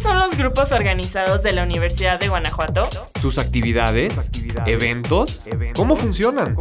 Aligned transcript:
¿Cuáles 0.00 0.12
son 0.12 0.28
los 0.28 0.38
grupos 0.38 0.70
organizados 0.70 1.42
de 1.42 1.50
la 1.52 1.64
Universidad 1.64 2.20
de 2.20 2.28
Guanajuato? 2.28 2.84
¿Sus 3.20 3.36
actividades? 3.36 4.30
¿Eventos? 4.64 5.44
¿Cómo 5.74 5.96
funcionan? 5.96 6.56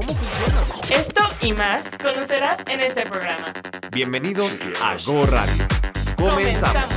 Esto 0.89 1.21
y 1.41 1.53
más 1.53 1.83
conocerás 2.01 2.61
en 2.67 2.79
este 2.79 3.03
programa. 3.03 3.53
Bienvenidos 3.91 4.59
a 4.81 4.97
Go 5.05 5.27
Radio. 5.27 5.67
Comenzamos. 6.17 6.91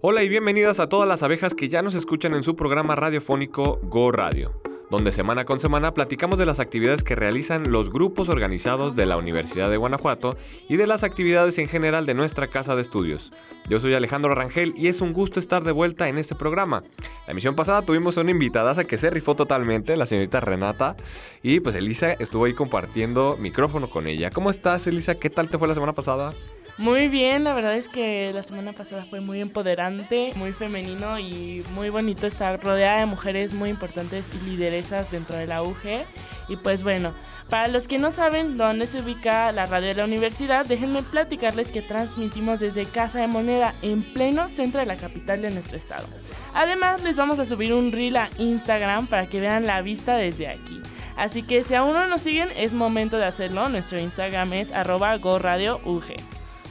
Hola 0.00 0.24
y 0.24 0.28
bienvenidas 0.28 0.80
a 0.80 0.88
todas 0.88 1.08
las 1.08 1.22
abejas 1.22 1.54
que 1.54 1.68
ya 1.68 1.82
nos 1.82 1.94
escuchan 1.94 2.34
en 2.34 2.42
su 2.42 2.56
programa 2.56 2.96
radiofónico 2.96 3.78
Go 3.84 4.10
Radio 4.10 4.60
donde 4.90 5.12
semana 5.12 5.44
con 5.44 5.60
semana 5.60 5.94
platicamos 5.94 6.38
de 6.38 6.46
las 6.46 6.60
actividades 6.60 7.04
que 7.04 7.14
realizan 7.14 7.70
los 7.70 7.90
grupos 7.90 8.28
organizados 8.28 8.96
de 8.96 9.06
la 9.06 9.16
Universidad 9.16 9.70
de 9.70 9.76
Guanajuato 9.76 10.36
y 10.68 10.76
de 10.76 10.86
las 10.86 11.04
actividades 11.04 11.58
en 11.58 11.68
general 11.68 12.06
de 12.06 12.14
nuestra 12.14 12.48
casa 12.48 12.74
de 12.74 12.82
estudios. 12.82 13.32
Yo 13.68 13.78
soy 13.80 13.94
Alejandro 13.94 14.34
Rangel 14.34 14.74
y 14.76 14.88
es 14.88 15.00
un 15.00 15.12
gusto 15.12 15.38
estar 15.38 15.62
de 15.62 15.72
vuelta 15.72 16.08
en 16.08 16.18
este 16.18 16.34
programa. 16.34 16.82
La 17.26 17.32
emisión 17.32 17.54
pasada 17.54 17.82
tuvimos 17.82 18.16
una 18.16 18.30
invitada 18.30 18.84
que 18.84 18.98
se 18.98 19.10
rifó 19.10 19.36
totalmente, 19.36 19.96
la 19.96 20.06
señorita 20.06 20.40
Renata, 20.40 20.96
y 21.42 21.60
pues 21.60 21.76
Elisa 21.76 22.12
estuvo 22.14 22.44
ahí 22.44 22.54
compartiendo 22.54 23.36
micrófono 23.38 23.88
con 23.88 24.06
ella. 24.06 24.30
¿Cómo 24.30 24.50
estás, 24.50 24.86
Elisa? 24.86 25.14
¿Qué 25.14 25.30
tal 25.30 25.48
te 25.48 25.58
fue 25.58 25.68
la 25.68 25.74
semana 25.74 25.92
pasada? 25.92 26.34
Muy 26.78 27.08
bien, 27.08 27.44
la 27.44 27.52
verdad 27.52 27.74
es 27.76 27.88
que 27.88 28.32
la 28.32 28.42
semana 28.42 28.72
pasada 28.72 29.04
fue 29.04 29.20
muy 29.20 29.40
empoderante, 29.40 30.32
muy 30.36 30.52
femenino 30.52 31.18
y 31.18 31.62
muy 31.74 31.90
bonito 31.90 32.26
estar 32.26 32.62
rodeada 32.62 33.00
de 33.00 33.06
mujeres 33.06 33.52
muy 33.52 33.68
importantes 33.68 34.30
y 34.34 34.48
lideresas 34.48 35.10
dentro 35.10 35.36
de 35.36 35.46
la 35.46 35.62
UG. 35.62 36.06
Y 36.48 36.56
pues 36.56 36.82
bueno, 36.82 37.12
para 37.50 37.68
los 37.68 37.86
que 37.86 37.98
no 37.98 38.12
saben 38.12 38.56
dónde 38.56 38.86
se 38.86 39.00
ubica 39.00 39.52
la 39.52 39.66
radio 39.66 39.88
de 39.88 39.94
la 39.94 40.04
universidad, 40.04 40.64
déjenme 40.64 41.02
platicarles 41.02 41.68
que 41.70 41.82
transmitimos 41.82 42.60
desde 42.60 42.86
Casa 42.86 43.20
de 43.20 43.26
Moneda 43.26 43.74
en 43.82 44.02
pleno 44.02 44.48
centro 44.48 44.80
de 44.80 44.86
la 44.86 44.96
capital 44.96 45.42
de 45.42 45.50
nuestro 45.50 45.76
estado. 45.76 46.06
Además, 46.54 47.02
les 47.02 47.16
vamos 47.16 47.38
a 47.38 47.44
subir 47.44 47.74
un 47.74 47.92
reel 47.92 48.16
a 48.16 48.30
Instagram 48.38 49.06
para 49.06 49.26
que 49.26 49.40
vean 49.40 49.66
la 49.66 49.82
vista 49.82 50.16
desde 50.16 50.48
aquí. 50.48 50.80
Así 51.16 51.42
que 51.42 51.62
si 51.62 51.74
aún 51.74 51.92
no 51.92 52.06
nos 52.06 52.22
siguen, 52.22 52.48
es 52.56 52.72
momento 52.72 53.18
de 53.18 53.26
hacerlo. 53.26 53.68
Nuestro 53.68 54.00
Instagram 54.00 54.54
es 54.54 54.72
arroba. 54.72 55.18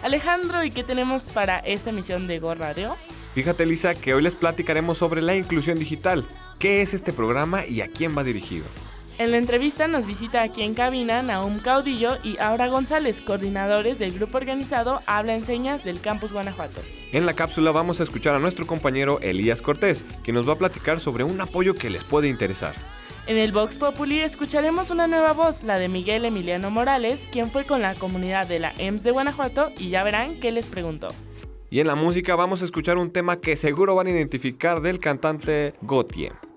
Alejandro, 0.03 0.63
¿y 0.65 0.71
qué 0.71 0.85
tenemos 0.85 1.25
para 1.25 1.59
esta 1.59 1.91
emisión 1.91 2.29
de 2.29 2.39
Go 2.39 2.55
Radio? 2.55 2.97
Fíjate, 3.35 3.67
Lisa, 3.67 3.95
que 3.95 4.15
hoy 4.15 4.23
les 4.23 4.35
platicaremos 4.35 4.99
sobre 4.99 5.23
la 5.23 5.35
inclusión 5.35 5.79
digital. 5.79 6.25
¿Qué 6.59 6.83
es 6.83 6.95
este 6.95 7.13
programa 7.13 7.67
y 7.67 7.81
a 7.81 7.89
quién 7.89 8.17
va 8.17 8.23
dirigido? 8.23 8.65
En 9.19 9.33
la 9.33 9.37
entrevista 9.37 9.89
nos 9.89 10.07
visita 10.07 10.43
aquí 10.43 10.63
en 10.63 10.75
cabina 10.75 11.23
Naum 11.23 11.59
Caudillo 11.59 12.19
y 12.23 12.39
Aura 12.39 12.69
González, 12.69 13.21
coordinadores 13.21 13.99
del 13.99 14.13
grupo 14.13 14.39
organizado 14.39 15.01
Habla 15.07 15.35
en 15.35 15.45
Señas 15.45 15.83
del 15.83 16.01
Campus 16.01 16.33
Guanajuato. 16.33 16.81
En 17.11 17.27
la 17.27 17.35
cápsula 17.35 17.73
vamos 17.73 17.99
a 17.99 18.05
escuchar 18.05 18.37
a 18.37 18.39
nuestro 18.39 18.69
compañero 18.69 19.19
Elías 19.21 19.61
Cortés, 19.61 20.05
que 20.23 20.33
nos 20.33 20.49
va 20.49 20.53
a 20.53 20.59
platicar 20.59 21.01
sobre 21.01 21.25
un 21.25 21.41
apoyo 21.41 21.75
que 21.75 21.91
les 21.91 22.05
puede 22.05 22.29
interesar. 22.29 22.75
En 23.29 23.37
el 23.37 23.53
Vox 23.53 23.77
Populi 23.77 24.21
escucharemos 24.23 24.91
una 24.91 25.07
nueva 25.07 25.35
voz, 25.35 25.63
la 25.63 25.79
de 25.79 25.91
Miguel 25.91 26.25
Emiliano 26.25 26.71
Morales, 26.71 27.29
quien 27.31 27.51
fue 27.51 27.67
con 27.67 27.83
la 27.83 27.95
comunidad 27.95 28.47
de 28.47 28.59
la 28.59 28.73
EMS 28.79 29.03
de 29.03 29.11
Guanajuato 29.11 29.71
y 29.77 29.91
ya 29.91 30.03
verán 30.03 30.41
qué 30.41 30.51
les 30.51 30.67
preguntó. 30.67 31.09
Y 31.69 31.81
en 31.81 31.89
la 31.89 31.95
música 31.95 32.37
vamos 32.37 32.63
a 32.63 32.65
escuchar 32.65 32.97
un 32.97 33.13
tema 33.13 33.39
que 33.39 33.57
seguro 33.57 33.95
van 33.95 34.07
a 34.07 34.13
identificar 34.13 34.81
del 34.81 34.99
cantante 34.99 35.75
Gautier. 35.83 36.48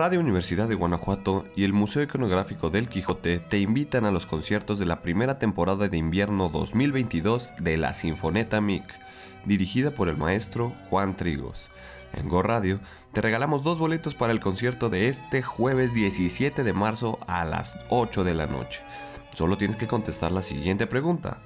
Radio 0.00 0.20
Universidad 0.20 0.66
de 0.66 0.76
Guanajuato 0.76 1.44
y 1.54 1.64
el 1.64 1.74
Museo 1.74 2.02
Iconográfico 2.02 2.70
del 2.70 2.88
Quijote 2.88 3.38
te 3.38 3.58
invitan 3.58 4.06
a 4.06 4.10
los 4.10 4.24
conciertos 4.24 4.78
de 4.78 4.86
la 4.86 5.02
primera 5.02 5.38
temporada 5.38 5.88
de 5.88 5.98
invierno 5.98 6.48
2022 6.48 7.52
de 7.60 7.76
la 7.76 7.92
Sinfoneta 7.92 8.62
MIC, 8.62 8.82
dirigida 9.44 9.90
por 9.90 10.08
el 10.08 10.16
maestro 10.16 10.72
Juan 10.88 11.18
Trigos. 11.18 11.68
En 12.14 12.30
Go 12.30 12.40
Radio 12.40 12.80
te 13.12 13.20
regalamos 13.20 13.62
dos 13.62 13.78
boletos 13.78 14.14
para 14.14 14.32
el 14.32 14.40
concierto 14.40 14.88
de 14.88 15.08
este 15.08 15.42
jueves 15.42 15.92
17 15.92 16.64
de 16.64 16.72
marzo 16.72 17.18
a 17.26 17.44
las 17.44 17.76
8 17.90 18.24
de 18.24 18.32
la 18.32 18.46
noche. 18.46 18.80
Solo 19.34 19.58
tienes 19.58 19.76
que 19.76 19.86
contestar 19.86 20.32
la 20.32 20.42
siguiente 20.42 20.86
pregunta. 20.86 21.42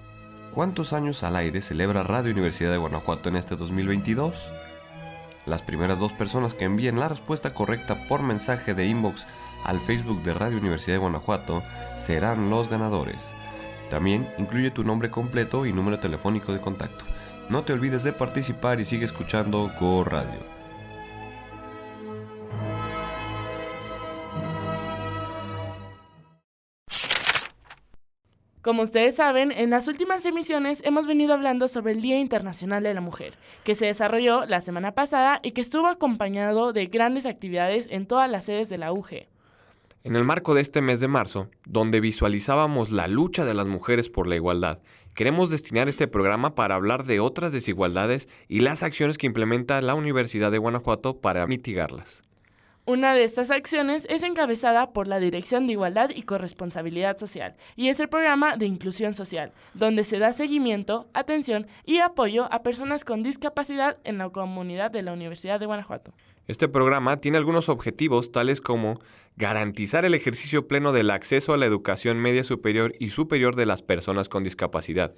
¿Cuántos 0.53 0.93
años 0.93 1.25
al 1.25 1.35
aire 1.35 1.61
celebra 1.61 2.05
Radio 2.05 2.31
Universidad 2.31 2.71
de 2.71 2.79
Guanajuato 2.79 3.31
en 3.31 3.35
este 3.35 3.57
2022? 3.57 4.53
Las 5.47 5.63
primeras 5.63 5.99
dos 5.99 6.13
personas 6.13 6.55
que 6.55 6.65
envíen 6.65 6.99
la 6.99 7.09
respuesta 7.09 7.53
correcta 7.53 7.97
por 8.09 8.23
mensaje 8.23 8.75
de 8.75 8.87
inbox 8.87 9.27
al 9.65 9.81
Facebook 9.81 10.23
de 10.23 10.35
Radio 10.35 10.59
Universidad 10.59 10.95
de 10.95 11.01
Guanajuato 11.01 11.63
serán 11.97 12.51
los 12.51 12.71
ganadores. 12.71 13.33
También 13.91 14.29
incluye 14.39 14.71
tu 14.71 14.85
nombre 14.85 15.11
completo 15.11 15.67
y 15.67 15.73
número 15.73 16.01
telefónico 16.01 16.53
de 16.53 16.61
contacto. 16.61 17.05
No 17.51 17.63
te 17.63 17.75
olvides 17.75 18.05
de 18.05 18.13
participar 18.13 18.81
y 18.81 18.87
sigue 18.87 19.05
escuchando 19.05 19.71
Go 19.79 20.05
Radio. 20.05 20.54
Como 28.65 28.83
ustedes 28.83 29.17
saben, 29.17 29.53
en 29.53 29.69
las 29.69 29.89
últimas 29.89 30.25
emisiones 30.25 30.81
hemos 30.87 31.07
venido 31.07 31.35
hablando 31.35 31.69
sobre 31.69 31.93
el 31.93 32.01
Día 32.01 32.19
Internacional 32.19 32.83
de 32.83 32.95
la 32.95 33.03
Mujer, 33.03 33.35
que 33.63 33.75
se 33.75 33.85
desarrolló 33.85 34.47
la 34.47 34.63
semana 34.63 34.93
pasada 34.93 35.39
y 35.43 35.51
que 35.51 35.61
estuvo 35.61 35.87
acompañado 35.87 36.73
de 36.73 36.87
grandes 36.87 37.27
actividades 37.27 37.87
en 37.91 38.07
todas 38.07 38.31
las 38.31 38.47
sedes 38.47 38.71
de 38.71 38.79
la 38.79 38.91
UG. 38.91 39.27
En 40.03 40.17
el 40.17 40.25
marco 40.25 40.55
de 40.55 40.63
este 40.63 40.81
mes 40.81 41.01
de 41.01 41.09
marzo, 41.09 41.51
donde 41.67 42.01
visualizábamos 42.01 42.91
la 42.91 43.07
lucha 43.07 43.45
de 43.45 43.53
las 43.53 43.67
mujeres 43.67 44.09
por 44.09 44.27
la 44.27 44.37
igualdad, 44.37 44.81
queremos 45.15 45.51
destinar 45.51 45.91
este 45.91 46.09
programa 46.09 46.55
para 46.55 46.75
hablar 46.75 47.05
de 47.05 47.21
otras 47.21 47.53
desigualdades 47.53 48.31
y 48.49 48.61
las 48.61 48.83
acciones 48.83 49.19
que 49.19 49.27
implementa 49.27 49.83
la 49.83 49.95
Universidad 49.95 50.51
de 50.51 50.57
Guanajuato 50.57 51.21
para 51.21 51.47
mitigarlas. 51.47 52.23
Una 52.87 53.15
de 53.15 53.25
estas 53.25 53.51
acciones 53.51 54.07
es 54.11 54.23
encabezada 54.23 54.93
por 54.93 55.09
la 55.09 55.19
Dirección 55.19 55.67
de 55.67 55.73
Igualdad 55.73 56.11
y 56.15 56.25
Corresponsabilidad 56.25 57.17
Social 57.17 57.57
y 57.77 57.89
es 57.89 57.99
el 57.99 58.11
programa 58.11 58.59
de 58.59 58.67
Inclusión 58.67 59.15
Social, 59.15 59.53
donde 59.73 60.05
se 60.05 60.19
da 60.19 60.35
seguimiento, 60.35 61.09
atención 61.15 61.67
y 61.87 62.01
apoyo 62.01 62.47
a 62.53 62.63
personas 62.63 63.07
con 63.07 63.23
discapacidad 63.23 63.97
en 64.05 64.19
la 64.19 64.29
comunidad 64.29 64.91
de 64.91 65.01
la 65.01 65.15
Universidad 65.15 65.59
de 65.59 65.65
Guanajuato. 65.65 66.13
Este 66.47 66.69
programa 66.69 67.23
tiene 67.23 67.39
algunos 67.39 67.71
objetivos 67.71 68.33
tales 68.33 68.61
como 68.61 69.01
garantizar 69.37 70.05
el 70.05 70.13
ejercicio 70.13 70.69
pleno 70.69 70.93
del 70.93 71.09
acceso 71.09 71.55
a 71.55 71.57
la 71.57 71.65
educación 71.65 72.19
media 72.19 72.45
superior 72.45 72.95
y 72.99 73.09
superior 73.09 73.57
de 73.57 73.65
las 73.65 73.81
personas 73.81 74.29
con 74.29 74.45
discapacidad, 74.45 75.15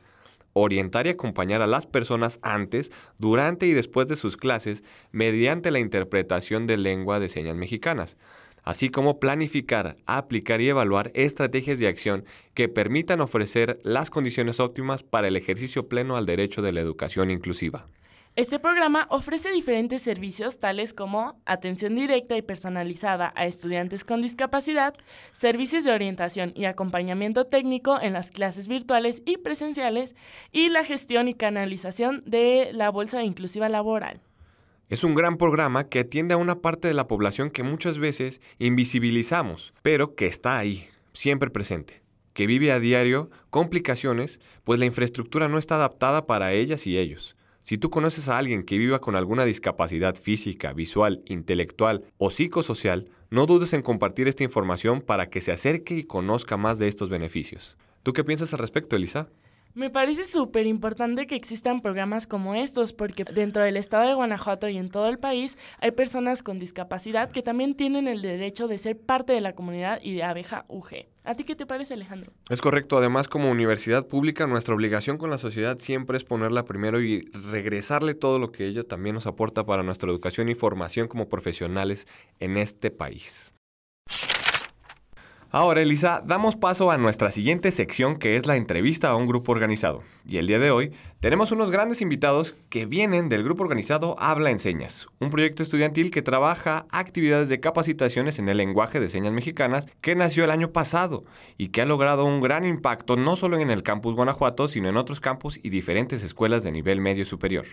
orientar 0.58 1.06
y 1.06 1.11
acompañar 1.11 1.61
a 1.61 1.67
las 1.67 1.87
personas 1.87 2.38
antes, 2.41 2.91
durante 3.19 3.67
y 3.67 3.73
después 3.73 4.08
de 4.08 4.17
sus 4.17 4.38
clases 4.38 4.82
mediante 5.12 5.70
la 5.70 5.81
interpretación 5.81 6.67
de 6.67 6.79
lengua 6.79 7.20
de 7.20 7.29
señas 7.29 7.56
mexicanas, 7.56 8.17
así 8.62 8.88
como 8.88 9.20
planificar, 9.20 9.99
aplicar 10.06 10.62
y 10.62 10.70
evaluar 10.70 11.11
estrategias 11.14 11.79
de 11.79 11.88
acción 11.88 12.25
que 12.55 12.70
permitan 12.70 13.20
ofrecer 13.20 13.79
las 13.82 14.08
condiciones 14.08 14.58
óptimas 14.58 15.03
para 15.03 15.29
el 15.29 15.37
ejercicio 15.37 15.88
pleno 15.88 16.17
al 16.17 16.25
derecho 16.25 16.62
de 16.62 16.73
la 16.73 16.81
educación 16.81 17.31
inclusiva. 17.31 17.87
Este 18.37 18.59
programa 18.59 19.06
ofrece 19.09 19.50
diferentes 19.50 20.03
servicios 20.03 20.61
tales 20.61 20.93
como 20.93 21.41
atención 21.47 21.94
directa 21.94 22.37
y 22.37 22.43
personalizada 22.43 23.33
a 23.35 23.47
estudiantes 23.47 24.05
con 24.05 24.21
discapacidad, 24.21 24.93
servicios 25.33 25.85
de 25.85 25.93
orientación 25.93 26.53
y 26.55 26.67
acompañamiento 26.67 27.47
técnico 27.47 27.99
en 27.99 28.12
las 28.12 28.31
clases 28.31 28.69
virtuales 28.69 29.23
y 29.25 29.38
presenciales 29.38 30.15
y 30.53 30.69
la 30.69 30.85
gestión 30.85 31.29
y 31.29 31.35
canalización 31.35 32.23
de 32.27 32.73
la 32.75 32.91
bolsa 32.91 33.23
inclusiva 33.23 33.71
laboral. 33.71 34.21
Es 34.91 35.03
un 35.03 35.15
gran 35.15 35.38
programa 35.38 35.88
que 35.88 36.00
atiende 36.00 36.35
a 36.35 36.37
una 36.37 36.61
parte 36.61 36.88
de 36.88 36.94
la 36.94 37.09
población 37.09 37.49
que 37.49 37.62
muchas 37.62 37.97
veces 37.97 38.43
invisibilizamos, 38.59 39.73
pero 39.81 40.15
que 40.15 40.27
está 40.27 40.59
ahí, 40.59 40.87
siempre 41.15 41.49
presente, 41.49 42.03
que 42.35 42.47
vive 42.47 42.71
a 42.71 42.81
diario 42.81 43.31
complicaciones, 43.49 44.41
pues 44.62 44.79
la 44.79 44.85
infraestructura 44.85 45.49
no 45.49 45.56
está 45.56 45.77
adaptada 45.77 46.27
para 46.27 46.53
ellas 46.53 46.87
y 46.87 46.99
ellos. 46.99 47.35
Si 47.69 47.79
tú 47.79 47.91
conoces 47.91 48.29
a 48.29 48.39
alguien 48.39 48.63
que 48.63 48.79
viva 48.79 49.01
con 49.01 49.17
alguna 49.17 49.45
discapacidad 49.45 50.15
física, 50.15 50.73
visual, 50.73 51.25
intelectual 51.27 52.05
o 52.17 52.31
psicosocial, 52.31 53.09
no 53.29 53.47
dudes 53.47 53.73
en 53.73 53.83
compartir 53.83 54.29
esta 54.29 54.45
información 54.45 55.01
para 55.01 55.31
que 55.31 55.41
se 55.41 55.51
acerque 55.51 55.97
y 55.97 56.05
conozca 56.05 56.57
más 56.57 56.79
de 56.79 56.87
estos 56.87 57.09
beneficios. 57.09 57.77
¿Tú 58.05 58.13
qué 58.13 58.23
piensas 58.23 58.53
al 58.53 58.61
respecto, 58.61 58.95
Elisa? 58.95 59.31
Me 59.76 59.90
parece 59.90 60.25
súper 60.25 60.67
importante 60.67 61.26
que 61.26 61.37
existan 61.37 61.82
programas 61.82 62.26
como 62.26 62.55
estos, 62.55 62.94
porque 62.94 63.25
dentro 63.25 63.62
del 63.62 63.76
estado 63.76 64.08
de 64.08 64.14
Guanajuato 64.14 64.70
y 64.70 64.78
en 64.78 64.88
todo 64.88 65.06
el 65.08 65.19
país 65.19 65.58
hay 65.81 65.90
personas 65.90 66.43
con 66.43 66.58
discapacidad 66.58 67.31
que 67.31 67.43
también 67.43 67.75
tienen 67.75 68.08
el 68.08 68.23
derecho 68.23 68.69
de 68.69 68.78
ser 68.78 68.99
parte 68.99 69.34
de 69.34 69.43
la 69.43 69.55
comunidad 69.55 70.00
y 70.02 70.14
de 70.14 70.23
abeja 70.23 70.64
UG. 70.69 71.08
¿A 71.25 71.34
ti 71.34 71.44
qué 71.44 71.55
te 71.55 71.67
parece, 71.67 71.93
Alejandro? 71.93 72.32
Es 72.49 72.62
correcto. 72.62 72.96
Además, 72.96 73.28
como 73.28 73.50
universidad 73.50 74.06
pública, 74.06 74.46
nuestra 74.46 74.75
obligación 74.75 75.19
con 75.19 75.28
la 75.28 75.37
sociedad 75.37 75.78
siempre 75.78 76.17
es 76.17 76.25
ponerla 76.25 76.64
primero 76.64 77.02
y 77.02 77.28
regresarle 77.50 78.14
todo 78.14 78.38
lo 78.38 78.52
que 78.52 78.64
ella 78.64 78.82
también 78.82 79.14
nos 79.14 79.26
aporta 79.26 79.67
para 79.67 79.82
nuestra 79.82 80.08
educación 80.08 80.49
y 80.49 80.55
formación 80.55 81.06
como 81.06 81.28
profesionales 81.28 82.08
en 82.40 82.56
este 82.56 82.90
país. 82.90 83.52
Ahora, 85.53 85.81
Elisa, 85.81 86.23
damos 86.27 86.57
paso 86.57 86.91
a 86.91 86.99
nuestra 86.99 87.31
siguiente 87.31 87.71
sección 87.71 88.17
que 88.17 88.37
es 88.37 88.47
la 88.47 88.57
entrevista 88.57 89.11
a 89.11 89.17
un 89.17 89.29
grupo 89.29 89.53
organizado. 89.53 90.03
Y 90.27 90.39
el 90.39 90.49
día 90.49 90.59
de 90.59 90.73
hoy 90.73 90.91
tenemos 91.21 91.53
unos 91.53 91.71
grandes 91.71 92.03
invitados 92.03 92.57
que 92.69 92.85
vienen 92.85 93.29
del 93.29 93.45
grupo 93.45 93.63
organizado 93.63 94.17
Habla 94.19 94.51
en 94.51 94.59
Señas, 94.59 95.07
un 95.21 95.31
proyecto 95.31 95.63
estudiantil 95.63 96.11
que 96.11 96.21
trabaja 96.21 96.87
actividades 96.91 97.49
de 97.49 97.61
capacitaciones 97.61 98.41
en 98.41 98.49
el 98.49 98.57
lenguaje 98.57 98.99
de 98.99 99.09
señas 99.09 99.33
mexicanas 99.33 99.87
que 100.01 100.17
nació 100.17 100.43
el 100.43 100.51
año 100.51 100.73
pasado 100.73 101.25
y 101.57 101.69
que 101.69 101.81
ha 101.81 101.87
logrado 101.87 102.25
un 102.25 102.41
gran 102.41 102.65
impacto 102.65 103.17
no 103.17 103.37
solo 103.37 103.57
en 103.59 103.71
el 103.71 103.85
campus 103.85 104.17
Guanajuato, 104.17 104.67
sino 104.67 104.89
en 104.89 104.97
otros 104.97 105.21
campus 105.21 105.61
y 105.63 105.71
diferentes 105.71 106.25
escuelas 106.25 106.65
de 106.65 106.73
nivel 106.73 107.01
medio 107.01 107.25
superior. 107.25 107.67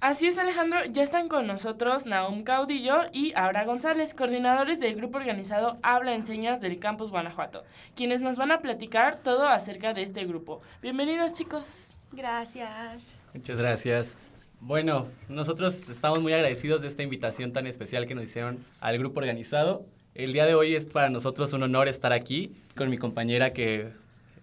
Así 0.00 0.26
es, 0.26 0.38
Alejandro. 0.38 0.78
Ya 0.90 1.02
están 1.02 1.28
con 1.28 1.46
nosotros 1.46 2.06
Naum 2.06 2.42
Caudillo 2.42 3.00
y 3.12 3.34
Aura 3.34 3.66
González, 3.66 4.14
coordinadores 4.14 4.80
del 4.80 4.94
grupo 4.94 5.18
organizado 5.18 5.76
Habla 5.82 6.14
Enseñas 6.14 6.62
del 6.62 6.78
Campus 6.78 7.10
Guanajuato, 7.10 7.64
quienes 7.94 8.22
nos 8.22 8.38
van 8.38 8.50
a 8.50 8.62
platicar 8.62 9.18
todo 9.18 9.46
acerca 9.46 9.92
de 9.92 10.02
este 10.02 10.24
grupo. 10.24 10.62
Bienvenidos, 10.80 11.34
chicos. 11.34 11.92
Gracias. 12.12 13.18
Muchas 13.34 13.58
gracias. 13.58 14.16
Bueno, 14.60 15.06
nosotros 15.28 15.86
estamos 15.90 16.22
muy 16.22 16.32
agradecidos 16.32 16.80
de 16.80 16.88
esta 16.88 17.02
invitación 17.02 17.52
tan 17.52 17.66
especial 17.66 18.06
que 18.06 18.14
nos 18.14 18.24
hicieron 18.24 18.64
al 18.80 18.96
grupo 18.96 19.20
organizado. 19.20 19.84
El 20.14 20.32
día 20.32 20.46
de 20.46 20.54
hoy 20.54 20.74
es 20.74 20.86
para 20.86 21.10
nosotros 21.10 21.52
un 21.52 21.62
honor 21.62 21.88
estar 21.88 22.14
aquí 22.14 22.54
con 22.74 22.88
mi 22.88 22.96
compañera 22.96 23.52
que 23.52 23.92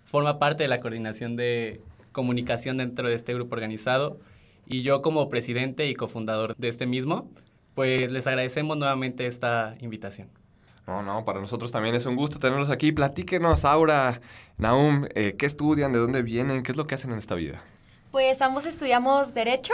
forma 0.06 0.38
parte 0.38 0.62
de 0.62 0.70
la 0.70 0.82
coordinación 0.82 1.36
de 1.36 1.82
comunicación 2.12 2.78
dentro 2.78 3.10
de 3.10 3.16
este 3.16 3.34
grupo 3.34 3.56
organizado 3.56 4.20
y 4.68 4.82
yo 4.82 5.02
como 5.02 5.30
presidente 5.30 5.88
y 5.88 5.96
cofundador 5.96 6.56
de 6.58 6.68
este 6.68 6.86
mismo, 6.86 7.30
pues 7.74 8.12
les 8.12 8.28
agradecemos 8.28 8.78
nuevamente 8.78 9.28
esta 9.28 9.76
invitación. 9.80 10.30
No, 10.86 11.04
no, 11.04 11.26
para 11.26 11.42
nosotros 11.42 11.72
también 11.72 11.96
es 11.96 12.06
un 12.06 12.16
gusto 12.16 12.40
tenerlos 12.40 12.70
aquí. 12.70 12.92
Platíquenos, 12.92 13.66
Aura, 13.66 14.22
Naum, 14.58 15.06
eh, 15.16 15.36
¿qué 15.38 15.46
estudian? 15.46 15.92
¿De 15.92 16.00
dónde 16.00 16.22
vienen? 16.22 16.64
¿Qué 16.64 16.72
es 16.72 16.78
lo 16.78 16.88
que 16.88 16.96
hacen 16.96 17.12
en 17.12 17.18
esta 17.18 17.36
vida? 17.36 17.62
Pues 18.12 18.42
ambos 18.42 18.66
estudiamos 18.66 19.34
Derecho. 19.34 19.74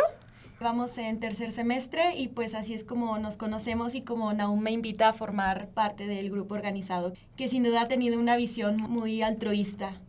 Vamos 0.60 0.98
en 0.98 1.19
tercer 1.19 1.51
semestre 1.51 2.16
y 2.16 2.30
pues 2.30 2.56
así 2.56 2.74
es 2.74 2.84
como 2.84 3.18
nos 3.19 3.38
conocemos 3.38 3.95
y 3.95 4.01
como 4.01 4.34
Naum 4.34 4.62
me 4.62 4.72
invita 4.72 5.10
a 5.10 5.13
formar 5.13 5.68
parte 5.69 6.07
del 6.07 6.30
grupo 6.30 6.56
organizado, 6.56 7.13
que 7.36 7.50
sin 7.50 7.63
duda 7.63 7.81
ha 7.81 7.88
tenido 7.88 8.18
una 8.18 8.38
visión 8.38 8.78
muy 8.78 9.22
altruista 9.22 10.00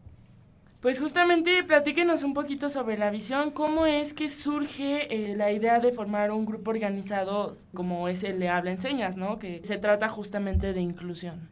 pues 0.84 1.00
justamente 1.00 1.64
platíquenos 1.64 2.25
un 2.25 2.34
poquito 2.34 2.69
sobre 2.69 2.98
la 2.98 3.08
visión, 3.08 3.52
cómo 3.52 3.86
es 3.86 4.12
que 4.12 4.28
surge 4.28 5.06
eh, 5.08 5.34
la 5.34 5.50
idea 5.50 5.81
de 5.81 5.92
formar 5.92 6.31
un 6.31 6.44
grupo 6.44 6.72
organizado 6.72 7.52
como 7.72 8.06
es 8.06 8.22
el 8.22 8.38
de 8.38 8.50
Habla 8.50 8.72
Enseñas, 8.72 9.16
¿no? 9.16 9.38
Que 9.38 9.62
se 9.64 9.78
trata 9.78 10.10
justamente 10.10 10.75
de 10.75 10.82
inclusión. 10.82 11.48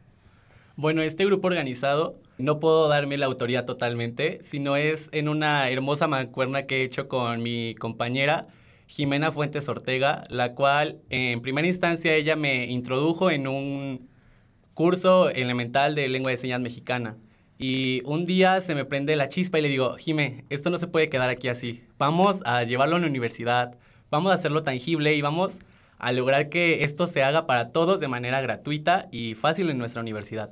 Bueno, 0.75 1.01
este 1.01 1.25
grupo 1.25 1.47
organizado 1.47 2.19
no 2.37 2.59
puedo 2.59 2.87
darme 2.87 3.17
la 3.17 3.25
autoría 3.25 3.65
totalmente, 3.65 4.37
sino 4.43 4.75
es 4.77 5.09
en 5.13 5.27
una 5.27 5.67
hermosa 5.67 6.07
mancuerna 6.07 6.67
que 6.67 6.81
he 6.81 6.83
hecho 6.83 7.07
con 7.07 7.41
mi 7.41 7.73
compañera 7.73 8.45
Jimena 8.85 9.31
Fuentes 9.31 9.67
Ortega, 9.67 10.25
la 10.29 10.53
cual 10.53 10.99
en 11.09 11.41
primera 11.41 11.67
instancia 11.67 12.13
ella 12.13 12.35
me 12.35 12.65
introdujo 12.65 13.31
en 13.31 13.47
un 13.47 14.09
curso 14.75 15.31
elemental 15.31 15.95
de 15.95 16.07
lengua 16.07 16.29
de 16.29 16.37
señas 16.37 16.61
mexicana. 16.61 17.17
Y 17.65 18.01
un 18.03 18.25
día 18.25 18.59
se 18.59 18.75
me 18.75 18.83
prende 18.83 19.15
la 19.15 19.29
chispa 19.29 19.57
y 19.57 19.61
le 19.61 19.69
digo, 19.69 19.95
Jime, 19.95 20.43
esto 20.49 20.69
no 20.69 20.77
se 20.79 20.87
puede 20.87 21.07
quedar 21.07 21.29
aquí 21.29 21.47
así. 21.47 21.81
Vamos 21.97 22.41
a 22.43 22.63
llevarlo 22.63 22.97
a 22.97 22.99
la 22.99 23.07
universidad, 23.07 23.77
vamos 24.11 24.33
a 24.33 24.35
hacerlo 24.35 24.63
tangible 24.63 25.15
y 25.15 25.21
vamos 25.21 25.59
a 25.97 26.11
lograr 26.11 26.49
que 26.49 26.83
esto 26.83 27.07
se 27.07 27.23
haga 27.23 27.47
para 27.47 27.69
todos 27.71 28.01
de 28.01 28.09
manera 28.09 28.41
gratuita 28.41 29.07
y 29.13 29.35
fácil 29.35 29.69
en 29.69 29.77
nuestra 29.77 30.01
universidad. 30.01 30.51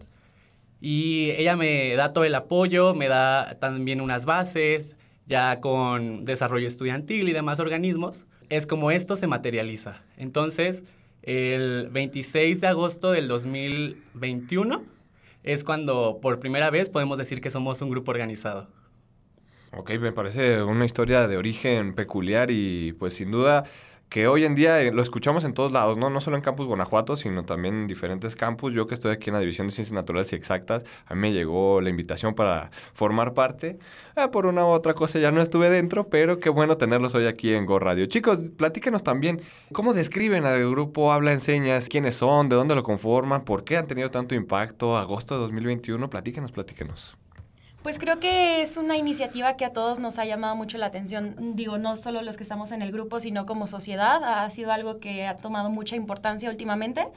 Y 0.79 1.31
ella 1.31 1.57
me 1.57 1.93
da 1.97 2.13
todo 2.13 2.23
el 2.23 2.33
apoyo, 2.33 2.93
me 2.93 3.09
da 3.09 3.59
también 3.59 3.99
unas 3.99 4.23
bases, 4.23 4.95
ya 5.27 5.59
con 5.59 6.23
desarrollo 6.23 6.67
estudiantil 6.67 7.27
y 7.27 7.33
demás 7.33 7.59
organismos. 7.59 8.25
Es 8.47 8.65
como 8.65 8.89
esto 8.89 9.17
se 9.17 9.27
materializa. 9.27 10.01
Entonces, 10.15 10.85
el 11.23 11.89
26 11.91 12.61
de 12.61 12.67
agosto 12.67 13.11
del 13.11 13.27
2021 13.27 15.00
es 15.43 15.63
cuando 15.63 16.19
por 16.21 16.39
primera 16.39 16.69
vez 16.69 16.89
podemos 16.89 17.17
decir 17.17 17.41
que 17.41 17.51
somos 17.51 17.81
un 17.81 17.89
grupo 17.89 18.11
organizado. 18.11 18.67
Ok, 19.73 19.91
me 19.99 20.11
parece 20.11 20.63
una 20.63 20.85
historia 20.85 21.27
de 21.27 21.37
origen 21.37 21.95
peculiar 21.95 22.51
y 22.51 22.93
pues 22.93 23.13
sin 23.13 23.31
duda 23.31 23.63
que 24.11 24.27
hoy 24.27 24.43
en 24.43 24.55
día 24.55 24.81
eh, 24.81 24.91
lo 24.91 25.01
escuchamos 25.01 25.45
en 25.45 25.53
todos 25.53 25.71
lados, 25.71 25.97
¿no? 25.97 26.09
No 26.09 26.19
solo 26.19 26.35
en 26.35 26.43
Campus 26.43 26.67
Guanajuato, 26.67 27.15
sino 27.15 27.45
también 27.45 27.75
en 27.75 27.87
diferentes 27.87 28.35
campus. 28.35 28.73
Yo 28.73 28.85
que 28.85 28.93
estoy 28.93 29.13
aquí 29.13 29.29
en 29.29 29.35
la 29.35 29.39
División 29.39 29.67
de 29.67 29.73
Ciencias 29.73 29.93
Naturales 29.93 30.33
y 30.33 30.35
Exactas, 30.35 30.83
a 31.05 31.15
mí 31.15 31.21
me 31.21 31.31
llegó 31.31 31.79
la 31.79 31.89
invitación 31.89 32.35
para 32.35 32.71
formar 32.91 33.33
parte. 33.33 33.79
Eh, 34.17 34.27
por 34.29 34.47
una 34.47 34.65
u 34.65 34.67
otra 34.67 34.95
cosa 34.95 35.17
ya 35.17 35.31
no 35.31 35.41
estuve 35.41 35.69
dentro, 35.69 36.09
pero 36.09 36.41
qué 36.41 36.49
bueno 36.49 36.75
tenerlos 36.75 37.15
hoy 37.15 37.25
aquí 37.25 37.53
en 37.53 37.65
Go 37.65 37.79
Radio. 37.79 38.05
Chicos, 38.05 38.41
platíquenos 38.57 39.01
también, 39.01 39.41
¿cómo 39.71 39.93
describen 39.93 40.43
al 40.43 40.69
grupo 40.69 41.13
Habla 41.13 41.31
Enseñas? 41.31 41.87
¿Quiénes 41.87 42.17
son? 42.17 42.49
¿De 42.49 42.57
dónde 42.57 42.75
lo 42.75 42.83
conforman? 42.83 43.45
¿Por 43.45 43.63
qué 43.63 43.77
han 43.77 43.87
tenido 43.87 44.11
tanto 44.11 44.35
impacto? 44.35 44.97
Agosto 44.97 45.35
de 45.35 45.39
2021, 45.39 46.09
platíquenos, 46.09 46.51
platíquenos. 46.51 47.20
Pues 47.83 47.97
creo 47.97 48.19
que 48.19 48.61
es 48.61 48.77
una 48.77 48.95
iniciativa 48.95 49.57
que 49.57 49.65
a 49.65 49.73
todos 49.73 49.97
nos 49.99 50.19
ha 50.19 50.25
llamado 50.25 50.55
mucho 50.55 50.77
la 50.77 50.85
atención. 50.85 51.55
Digo, 51.55 51.79
no 51.79 51.97
solo 51.97 52.21
los 52.21 52.37
que 52.37 52.43
estamos 52.43 52.71
en 52.71 52.83
el 52.83 52.91
grupo, 52.91 53.19
sino 53.19 53.47
como 53.47 53.65
sociedad. 53.65 54.23
Ha 54.23 54.47
sido 54.51 54.71
algo 54.71 54.99
que 54.99 55.25
ha 55.25 55.35
tomado 55.35 55.71
mucha 55.71 55.95
importancia 55.95 56.51
últimamente. 56.51 57.07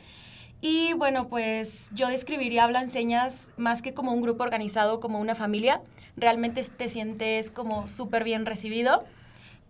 Y 0.63 0.95
bueno, 0.95 1.29
pues 1.29 1.91
yo 1.93 2.09
describiría 2.09 2.65
Habla 2.65 2.81
Enseñas 2.81 3.51
más 3.59 3.83
que 3.83 3.93
como 3.93 4.13
un 4.13 4.23
grupo 4.23 4.43
organizado, 4.43 5.01
como 5.01 5.21
una 5.21 5.35
familia. 5.35 5.83
Realmente 6.17 6.65
te 6.65 6.89
sientes 6.89 7.51
como 7.51 7.87
súper 7.87 8.25
bien 8.25 8.47
recibido. 8.47 9.05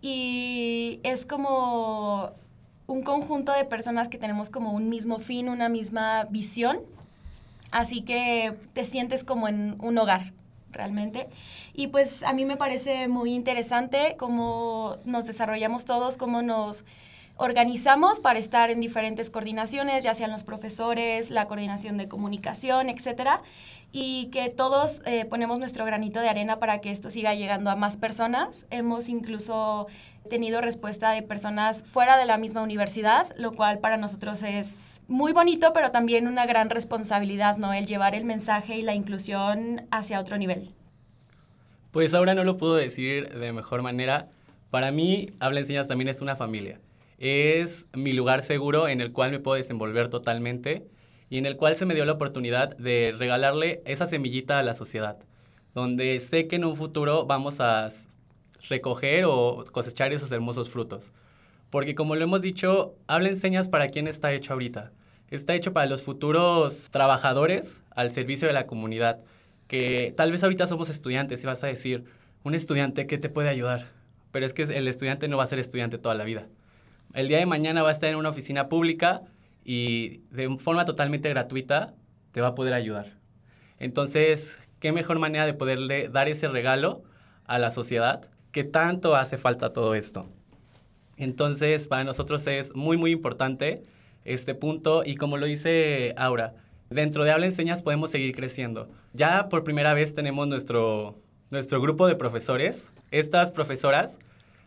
Y 0.01 1.01
es 1.03 1.25
como 1.25 2.31
un 2.87 3.03
conjunto 3.03 3.51
de 3.51 3.65
personas 3.65 4.07
que 4.07 4.17
tenemos 4.17 4.49
como 4.49 4.71
un 4.71 4.87
mismo 4.87 5.19
fin, 5.19 5.49
una 5.49 5.67
misma 5.67 6.23
visión. 6.29 6.79
Así 7.69 8.01
que 8.01 8.55
te 8.71 8.85
sientes 8.85 9.25
como 9.25 9.49
en 9.49 9.75
un 9.81 9.97
hogar 9.97 10.31
realmente. 10.75 11.27
Y 11.73 11.87
pues 11.87 12.21
a 12.23 12.33
mí 12.33 12.45
me 12.45 12.57
parece 12.57 13.07
muy 13.07 13.33
interesante 13.33 14.15
cómo 14.17 14.97
nos 15.05 15.25
desarrollamos 15.25 15.85
todos, 15.85 16.17
cómo 16.17 16.41
nos 16.41 16.85
organizamos 17.37 18.19
para 18.19 18.39
estar 18.39 18.69
en 18.69 18.79
diferentes 18.79 19.29
coordinaciones, 19.29 20.03
ya 20.03 20.15
sean 20.15 20.31
los 20.31 20.43
profesores, 20.43 21.31
la 21.31 21.47
coordinación 21.47 21.97
de 21.97 22.07
comunicación, 22.07 22.89
etcétera, 22.89 23.41
y 23.91 24.27
que 24.27 24.49
todos 24.49 25.01
eh, 25.05 25.25
ponemos 25.25 25.59
nuestro 25.59 25.85
granito 25.85 26.19
de 26.19 26.29
arena 26.29 26.59
para 26.59 26.79
que 26.79 26.91
esto 26.91 27.09
siga 27.11 27.33
llegando 27.33 27.69
a 27.69 27.75
más 27.75 27.97
personas. 27.97 28.67
Hemos 28.69 29.09
incluso 29.09 29.87
tenido 30.29 30.59
respuesta 30.59 31.11
de 31.11 31.21
personas 31.21 31.83
fuera 31.83 32.17
de 32.17 32.25
la 32.25 32.37
misma 32.37 32.61
universidad, 32.61 33.33
lo 33.37 33.51
cual 33.51 33.79
para 33.79 33.97
nosotros 33.97 34.41
es 34.43 35.01
muy 35.07 35.33
bonito, 35.33 35.71
pero 35.73 35.91
también 35.91 36.27
una 36.27 36.45
gran 36.45 36.69
responsabilidad, 36.69 37.57
¿no? 37.57 37.73
El 37.73 37.85
llevar 37.85 38.15
el 38.15 38.25
mensaje 38.25 38.77
y 38.77 38.81
la 38.81 38.95
inclusión 38.95 39.85
hacia 39.91 40.19
otro 40.19 40.37
nivel. 40.37 40.71
Pues 41.91 42.13
ahora 42.13 42.33
no 42.33 42.43
lo 42.43 42.57
puedo 42.57 42.75
decir 42.75 43.29
de 43.29 43.53
mejor 43.53 43.81
manera. 43.81 44.29
Para 44.71 44.91
mí, 44.91 45.29
Habla 45.39 45.61
Enseñas 45.61 45.87
también 45.87 46.09
es 46.09 46.21
una 46.21 46.35
familia. 46.35 46.79
Es 47.17 47.87
mi 47.93 48.13
lugar 48.13 48.41
seguro 48.41 48.87
en 48.87 49.01
el 49.01 49.11
cual 49.11 49.31
me 49.31 49.39
puedo 49.39 49.57
desenvolver 49.57 50.09
totalmente 50.09 50.85
y 51.29 51.37
en 51.37 51.45
el 51.45 51.57
cual 51.57 51.75
se 51.75 51.85
me 51.85 51.95
dio 51.95 52.05
la 52.05 52.13
oportunidad 52.13 52.75
de 52.77 53.13
regalarle 53.17 53.81
esa 53.85 54.05
semillita 54.05 54.59
a 54.59 54.63
la 54.63 54.73
sociedad, 54.73 55.17
donde 55.73 56.19
sé 56.19 56.47
que 56.47 56.57
en 56.57 56.65
un 56.65 56.75
futuro 56.75 57.25
vamos 57.25 57.59
a 57.59 57.89
recoger 58.69 59.25
o 59.25 59.63
cosechar 59.71 60.13
esos 60.13 60.31
hermosos 60.31 60.69
frutos. 60.69 61.11
Porque 61.69 61.95
como 61.95 62.15
lo 62.15 62.23
hemos 62.23 62.41
dicho, 62.41 62.95
habla 63.07 63.29
enseñas 63.29 63.69
para 63.69 63.89
quién 63.89 64.07
está 64.07 64.31
hecho 64.33 64.53
ahorita. 64.53 64.91
Está 65.29 65.55
hecho 65.55 65.73
para 65.73 65.87
los 65.87 66.03
futuros 66.03 66.89
trabajadores 66.91 67.81
al 67.91 68.11
servicio 68.11 68.47
de 68.47 68.53
la 68.53 68.67
comunidad, 68.67 69.19
que 69.67 70.13
tal 70.15 70.31
vez 70.31 70.43
ahorita 70.43 70.67
somos 70.67 70.89
estudiantes 70.89 71.43
y 71.43 71.47
vas 71.47 71.63
a 71.63 71.67
decir, 71.67 72.05
un 72.43 72.53
estudiante, 72.53 73.07
¿qué 73.07 73.17
te 73.17 73.29
puede 73.29 73.49
ayudar? 73.49 73.87
Pero 74.31 74.45
es 74.45 74.53
que 74.53 74.63
el 74.63 74.87
estudiante 74.87 75.27
no 75.27 75.37
va 75.37 75.43
a 75.43 75.47
ser 75.47 75.59
estudiante 75.59 75.97
toda 75.97 76.13
la 76.13 76.23
vida. 76.23 76.47
El 77.15 77.29
día 77.29 77.37
de 77.37 77.45
mañana 77.45 77.81
va 77.81 77.89
a 77.89 77.91
estar 77.93 78.09
en 78.09 78.17
una 78.17 78.27
oficina 78.27 78.67
pública 78.67 79.21
y 79.63 80.17
de 80.31 80.53
forma 80.57 80.83
totalmente 80.83 81.29
gratuita 81.29 81.93
te 82.33 82.41
va 82.41 82.49
a 82.49 82.55
poder 82.55 82.73
ayudar. 82.73 83.13
Entonces, 83.79 84.59
¿qué 84.81 84.91
mejor 84.91 85.17
manera 85.17 85.45
de 85.45 85.53
poderle 85.53 86.09
dar 86.09 86.27
ese 86.27 86.49
regalo 86.49 87.03
a 87.45 87.57
la 87.57 87.71
sociedad 87.71 88.29
que 88.51 88.65
tanto 88.65 89.15
hace 89.15 89.37
falta 89.37 89.71
todo 89.71 89.95
esto? 89.95 90.29
Entonces, 91.15 91.87
para 91.87 92.03
nosotros 92.03 92.45
es 92.47 92.75
muy, 92.75 92.97
muy 92.97 93.11
importante 93.11 93.85
este 94.25 94.53
punto 94.53 95.03
y 95.05 95.15
como 95.15 95.37
lo 95.37 95.45
dice 95.45 96.13
Aura, 96.17 96.55
dentro 96.89 97.23
de 97.23 97.31
Habla 97.31 97.45
Enseñas 97.45 97.81
podemos 97.81 98.11
seguir 98.11 98.35
creciendo. 98.35 98.89
Ya 99.13 99.47
por 99.47 99.63
primera 99.63 99.93
vez 99.93 100.13
tenemos 100.13 100.49
nuestro, 100.49 101.17
nuestro 101.49 101.79
grupo 101.79 102.07
de 102.07 102.15
profesores. 102.15 102.91
Estas 103.09 103.53
profesoras 103.53 104.19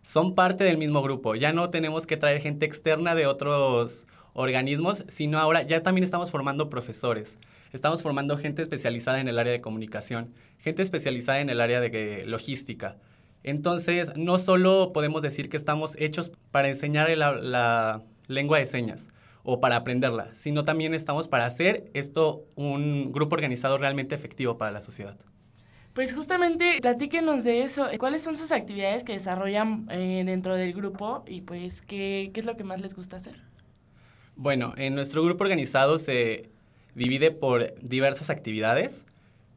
son 0.09 0.35
parte 0.35 0.65
del 0.65 0.79
mismo 0.79 1.03
grupo. 1.03 1.35
Ya 1.35 1.53
no 1.53 1.69
tenemos 1.69 2.07
que 2.07 2.17
traer 2.17 2.41
gente 2.41 2.65
externa 2.65 3.15
de 3.15 3.27
otros 3.27 4.07
organismos, 4.33 5.05
sino 5.07 5.39
ahora 5.39 5.65
ya 5.65 5.83
también 5.83 6.03
estamos 6.03 6.31
formando 6.31 6.71
profesores. 6.71 7.37
Estamos 7.75 8.01
formando 8.01 8.39
gente 8.39 8.63
especializada 8.63 9.21
en 9.21 9.29
el 9.29 9.39
área 9.39 9.53
de 9.53 9.61
comunicación, 9.61 10.33
gente 10.61 10.81
especializada 10.81 11.41
en 11.41 11.51
el 11.51 11.61
área 11.61 11.81
de 11.81 12.25
logística. 12.27 12.97
Entonces, 13.43 14.17
no 14.17 14.39
solo 14.39 14.95
podemos 14.95 15.21
decir 15.21 15.51
que 15.51 15.59
estamos 15.59 15.95
hechos 15.99 16.33
para 16.53 16.71
enseñar 16.71 17.11
la, 17.11 18.03
lengua 18.29 18.59
de 18.59 18.65
señas 18.65 19.09
o 19.43 19.61
para 19.61 19.77
aprenderla, 19.77 20.35
sino 20.35 20.65
también 20.65 20.95
estamos 20.95 21.29
para 21.29 21.45
hacer 21.45 21.91
esto 21.93 22.47
un 22.57 23.13
grupo 23.13 23.35
organizado 23.35 23.77
realmente 23.77 24.15
efectivo 24.15 24.57
para 24.57 24.73
la 24.73 24.81
sociedad. 24.81 25.19
Pues 25.99 26.15
justamente 26.15 26.79
platíquenos 26.81 27.43
de 27.43 27.63
eso. 27.63 27.89
¿Cuáles 27.99 28.23
son 28.23 28.37
sus 28.37 28.53
actividades 28.53 29.03
que 29.03 29.15
desarrollan 29.15 29.89
eh, 29.91 30.23
dentro 30.25 30.55
del 30.55 30.73
grupo 30.73 31.25
y 31.27 31.41
pues 31.41 31.83
¿qué, 31.83 32.31
qué 32.33 32.39
es 32.39 32.47
lo 32.47 32.55
que 32.55 32.63
más 32.63 32.81
les 32.81 32.95
gusta 32.95 33.17
hacer? 33.17 33.35
Bueno, 34.37 34.75
en 34.77 34.95
nuestro 34.95 35.25
grupo 35.25 35.43
organizado 35.43 35.99
se 35.99 36.51
divide 36.95 37.33
por 37.33 37.75
diversas 37.83 38.31
actividades, 38.31 39.07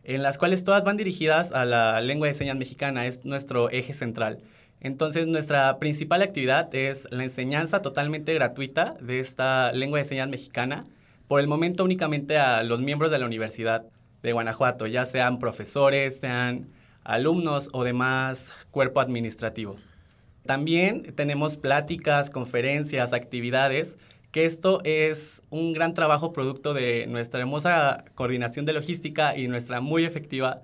en 0.04 0.24
las 0.24 0.40
cuales 0.40 0.64
todas 0.64 0.84
van 0.84 0.98
dirigidas 0.98 1.52
a 1.52 1.64
la 1.64 2.02
lengua 2.02 2.28
de 2.28 2.34
señas 2.34 2.56
mexicana, 2.56 3.06
es 3.06 3.24
nuestro 3.24 3.70
eje 3.70 3.94
central. 3.94 4.40
Entonces, 4.80 5.28
nuestra 5.28 5.78
principal 5.78 6.24
actividad 6.24 6.74
es 6.74 7.08
la 7.12 7.22
enseñanza 7.22 7.84
totalmente 7.84 8.34
gratuita 8.34 8.96
de 9.00 9.20
esta 9.20 9.72
lengua 9.74 10.00
de 10.00 10.06
señas 10.06 10.28
mexicana, 10.28 10.86
por 11.28 11.40
el 11.40 11.46
momento 11.46 11.84
únicamente 11.84 12.40
a 12.40 12.64
los 12.64 12.82
miembros 12.82 13.12
de 13.12 13.20
la 13.20 13.28
Universidad 13.28 13.86
de 14.24 14.34
Guanajuato, 14.34 14.88
ya 14.88 15.06
sean 15.06 15.40
profesores, 15.40 16.20
sean 16.20 16.70
alumnos 17.04 17.70
o 17.74 17.84
demás 17.84 18.52
cuerpo 18.72 19.00
administrativo. 19.00 19.78
También 20.46 21.14
tenemos 21.16 21.58
pláticas, 21.58 22.30
conferencias, 22.30 23.14
actividades 23.14 23.98
que 24.32 24.46
esto 24.46 24.82
es 24.86 25.44
un 25.50 25.74
gran 25.74 25.94
trabajo 25.94 26.32
producto 26.32 26.74
de 26.74 27.06
nuestra 27.08 27.42
hermosa 27.42 28.06
coordinación 28.16 28.66
de 28.66 28.74
logística 28.74 29.38
y 29.38 29.48
nuestra 29.48 29.82
muy 29.82 30.06
efectiva 30.06 30.62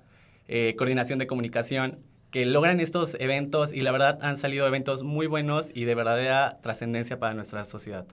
eh, 0.48 0.76
coordinación 0.78 1.20
de 1.20 1.28
comunicación 1.28 2.00
que 2.32 2.46
logran 2.46 2.80
estos 2.80 3.16
eventos 3.20 3.74
y 3.74 3.82
la 3.82 3.92
verdad 3.92 4.20
han 4.22 4.38
salido 4.38 4.66
eventos 4.68 5.04
muy 5.04 5.28
buenos 5.28 5.70
y 5.74 5.84
de 5.84 5.96
verdadera 5.96 6.60
trascendencia 6.62 7.20
para 7.20 7.34
nuestra 7.34 7.66
sociedad. 7.66 8.06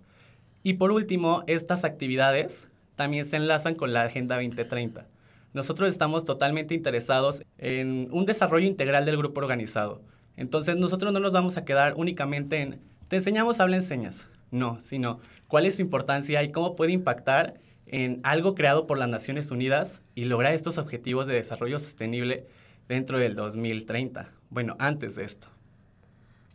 Y 0.63 0.75
por 0.75 0.91
último, 0.91 1.45
estas 1.47 1.85
actividades 1.85 2.69
también 2.97 3.25
se 3.25 3.37
enlazan 3.37 3.75
con 3.75 3.93
la 3.93 4.03
Agenda 4.03 4.37
2030. 4.37 5.07
Nosotros 5.55 5.89
estamos 5.89 6.25
totalmente 6.25 6.75
interesados 6.75 7.45
en 7.59 8.09
un 8.11 8.27
desarrollo 8.27 8.67
integral 8.67 9.07
del 9.07 9.17
grupo 9.17 9.41
organizado. 9.41 10.03
Entonces 10.37 10.77
nosotros 10.77 11.13
no 11.13 11.21
nos 11.21 11.33
vamos 11.33 11.57
a 11.57 11.65
quedar 11.65 11.95
únicamente 11.97 12.61
en, 12.61 12.81
te 13.07 13.17
enseñamos, 13.17 13.61
habla, 13.61 13.77
enseñas. 13.77 14.27
No, 14.51 14.81
sino 14.81 15.21
cuál 15.47 15.67
es 15.67 15.77
su 15.77 15.83
importancia 15.83 16.43
y 16.43 16.51
cómo 16.51 16.75
puede 16.75 16.91
impactar 16.91 17.55
en 17.87 18.19
algo 18.25 18.57
creado 18.57 18.89
por 18.89 18.99
las 18.99 19.09
Naciones 19.09 19.53
Unidas 19.53 20.01
y 20.17 20.25
lograr 20.25 20.55
estos 20.55 20.77
objetivos 20.77 21.29
de 21.29 21.35
desarrollo 21.35 21.79
sostenible 21.79 22.47
dentro 22.89 23.21
del 23.21 23.37
2030. 23.37 24.33
Bueno, 24.51 24.75
antes 24.81 25.15
de 25.15 25.23
esto. 25.23 25.54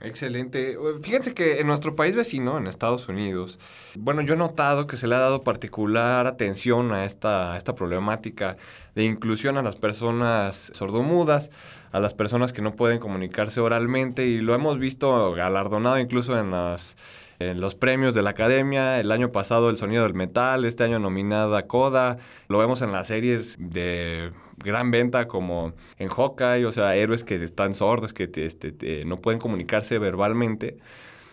Excelente. 0.01 0.77
Fíjense 1.01 1.33
que 1.33 1.59
en 1.59 1.67
nuestro 1.67 1.95
país 1.95 2.15
vecino, 2.15 2.57
en 2.57 2.67
Estados 2.67 3.09
Unidos, 3.09 3.59
bueno, 3.95 4.21
yo 4.21 4.35
he 4.35 4.37
notado 4.37 4.87
que 4.87 4.95
se 4.95 5.07
le 5.07 5.15
ha 5.15 5.19
dado 5.19 5.43
particular 5.43 6.25
atención 6.25 6.93
a 6.93 7.03
esta, 7.03 7.53
a 7.53 7.57
esta 7.57 7.75
problemática 7.75 8.55
de 8.95 9.03
inclusión 9.03 9.57
a 9.57 9.61
las 9.61 9.75
personas 9.75 10.71
sordomudas, 10.73 11.51
a 11.91 11.99
las 11.99 12.13
personas 12.13 12.53
que 12.53 12.61
no 12.61 12.75
pueden 12.75 12.99
comunicarse 12.99 13.59
oralmente 13.59 14.25
y 14.25 14.39
lo 14.39 14.55
hemos 14.55 14.79
visto 14.79 15.33
galardonado 15.33 15.99
incluso 15.99 16.39
en 16.39 16.51
las 16.51 16.95
en 17.39 17.61
los 17.61 17.75
premios 17.75 18.13
de 18.13 18.21
la 18.21 18.31
academia. 18.31 18.99
El 18.99 19.11
año 19.11 19.31
pasado 19.31 19.69
El 19.69 19.77
Sonido 19.77 20.03
del 20.03 20.13
Metal, 20.13 20.65
este 20.65 20.83
año 20.83 20.99
nominada 20.99 21.67
Coda. 21.67 22.17
Lo 22.49 22.57
vemos 22.57 22.81
en 22.81 22.91
las 22.91 23.07
series 23.07 23.55
de 23.59 24.31
gran 24.63 24.91
venta 24.91 25.27
como 25.27 25.73
en 25.97 26.09
Hawkeye, 26.09 26.65
o 26.65 26.71
sea, 26.71 26.95
héroes 26.95 27.23
que 27.23 27.35
están 27.35 27.73
sordos, 27.73 28.13
que 28.13 28.29
este, 28.35 29.05
no 29.05 29.17
pueden 29.17 29.39
comunicarse 29.39 29.97
verbalmente. 29.99 30.77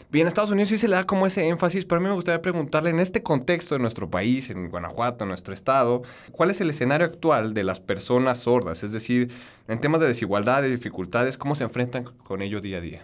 Bien, 0.08 0.22
en 0.22 0.28
Estados 0.28 0.50
Unidos 0.50 0.68
sí 0.68 0.78
se 0.78 0.86
le 0.86 0.94
da 0.94 1.04
como 1.04 1.26
ese 1.26 1.48
énfasis, 1.48 1.84
pero 1.84 1.98
a 1.98 2.00
mí 2.00 2.08
me 2.08 2.14
gustaría 2.14 2.40
preguntarle, 2.40 2.90
en 2.90 3.00
este 3.00 3.24
contexto 3.24 3.74
de 3.74 3.80
nuestro 3.80 4.08
país, 4.08 4.50
en 4.50 4.70
Guanajuato, 4.70 5.24
en 5.24 5.28
nuestro 5.28 5.52
estado, 5.52 6.02
¿cuál 6.30 6.50
es 6.50 6.60
el 6.60 6.70
escenario 6.70 7.06
actual 7.06 7.54
de 7.54 7.64
las 7.64 7.80
personas 7.80 8.38
sordas? 8.38 8.84
Es 8.84 8.92
decir, 8.92 9.32
en 9.66 9.80
temas 9.80 10.00
de 10.00 10.06
desigualdad, 10.06 10.62
de 10.62 10.70
dificultades, 10.70 11.36
¿cómo 11.36 11.56
se 11.56 11.64
enfrentan 11.64 12.04
con 12.04 12.40
ello 12.40 12.60
día 12.60 12.78
a 12.78 12.80
día? 12.80 13.02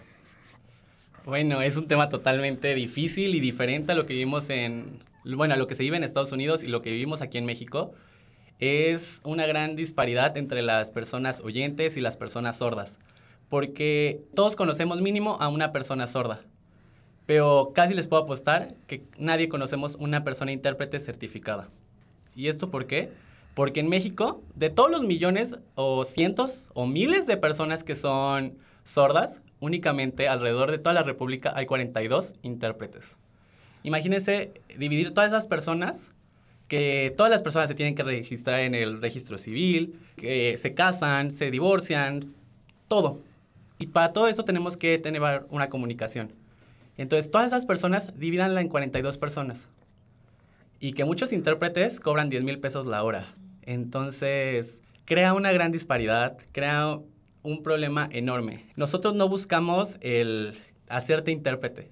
Bueno, 1.25 1.61
es 1.61 1.75
un 1.75 1.87
tema 1.87 2.07
totalmente 2.07 2.73
difícil 2.73 3.35
y 3.35 3.41
diferente 3.41 3.91
a 3.91 3.95
lo 3.95 4.05
que 4.05 4.13
vivimos 4.13 4.49
en, 4.49 5.03
bueno, 5.25 5.53
a 5.53 5.57
lo 5.57 5.67
que 5.67 5.75
se 5.75 5.83
vive 5.83 5.97
en 5.97 6.03
Estados 6.03 6.31
Unidos 6.31 6.63
y 6.63 6.67
lo 6.67 6.81
que 6.81 6.91
vivimos 6.91 7.21
aquí 7.21 7.37
en 7.37 7.45
México. 7.45 7.93
Es 8.65 9.19
una 9.25 9.45
gran 9.45 9.75
disparidad 9.75 10.37
entre 10.37 10.61
las 10.61 10.89
personas 10.89 11.41
oyentes 11.41 11.97
y 11.97 11.99
las 11.99 12.15
personas 12.15 12.59
sordas, 12.59 12.97
porque 13.49 14.21
todos 14.35 14.55
conocemos 14.55 15.01
mínimo 15.01 15.35
a 15.41 15.49
una 15.49 15.73
persona 15.73 16.07
sorda, 16.07 16.39
pero 17.25 17.73
casi 17.75 17.93
les 17.93 18.07
puedo 18.07 18.23
apostar 18.23 18.75
que 18.87 19.03
nadie 19.17 19.49
conocemos 19.49 19.95
una 19.95 20.23
persona 20.23 20.53
intérprete 20.53 21.01
certificada. 21.01 21.67
¿Y 22.37 22.47
esto 22.47 22.71
por 22.71 22.87
qué? 22.87 23.09
Porque 23.53 23.81
en 23.81 23.89
México, 23.89 24.41
de 24.55 24.69
todos 24.69 24.89
los 24.89 25.01
millones 25.01 25.57
o 25.75 26.05
cientos 26.05 26.69
o 26.73 26.85
miles 26.85 27.27
de 27.27 27.35
personas 27.35 27.83
que 27.83 27.97
son 27.97 28.57
sordas, 28.85 29.41
únicamente 29.59 30.29
alrededor 30.29 30.71
de 30.71 30.77
toda 30.77 30.93
la 30.93 31.03
República 31.03 31.51
hay 31.53 31.65
42 31.65 32.35
intérpretes. 32.43 33.17
Imagínense 33.83 34.53
dividir 34.77 35.13
todas 35.13 35.31
esas 35.31 35.47
personas, 35.47 36.12
que 36.73 37.13
todas 37.15 37.29
las 37.29 37.43
personas 37.43 37.69
se 37.69 37.75
tienen 37.75 37.93
que 37.93 38.01
registrar 38.01 38.61
en 38.61 38.73
el 38.73 38.99
registro 38.99 39.37
civil, 39.37 39.99
que 40.15 40.57
se 40.57 40.73
casan, 40.73 41.29
se 41.29 41.51
divorcian, 41.51 42.33
todo. 42.87 43.21
Y 43.77 43.85
para 43.85 44.11
todo 44.11 44.27
eso 44.27 44.43
tenemos 44.43 44.75
que 44.75 44.97
tener 44.97 45.21
una 45.51 45.69
comunicación. 45.69 46.31
Entonces, 46.97 47.29
todas 47.29 47.45
esas 47.45 47.67
personas, 47.67 48.17
divídanla 48.17 48.59
en 48.59 48.69
42 48.69 49.19
personas. 49.19 49.67
Y 50.79 50.93
que 50.93 51.05
muchos 51.05 51.31
intérpretes 51.31 51.99
cobran 51.99 52.31
10 52.31 52.41
mil 52.41 52.59
pesos 52.59 52.87
la 52.87 53.03
hora. 53.03 53.35
Entonces, 53.61 54.81
crea 55.05 55.35
una 55.35 55.51
gran 55.51 55.71
disparidad, 55.71 56.39
crea 56.53 56.97
un 57.43 57.61
problema 57.61 58.09
enorme. 58.11 58.65
Nosotros 58.75 59.13
no 59.13 59.29
buscamos 59.29 59.99
el 60.01 60.55
hacerte 60.89 61.29
intérprete, 61.29 61.91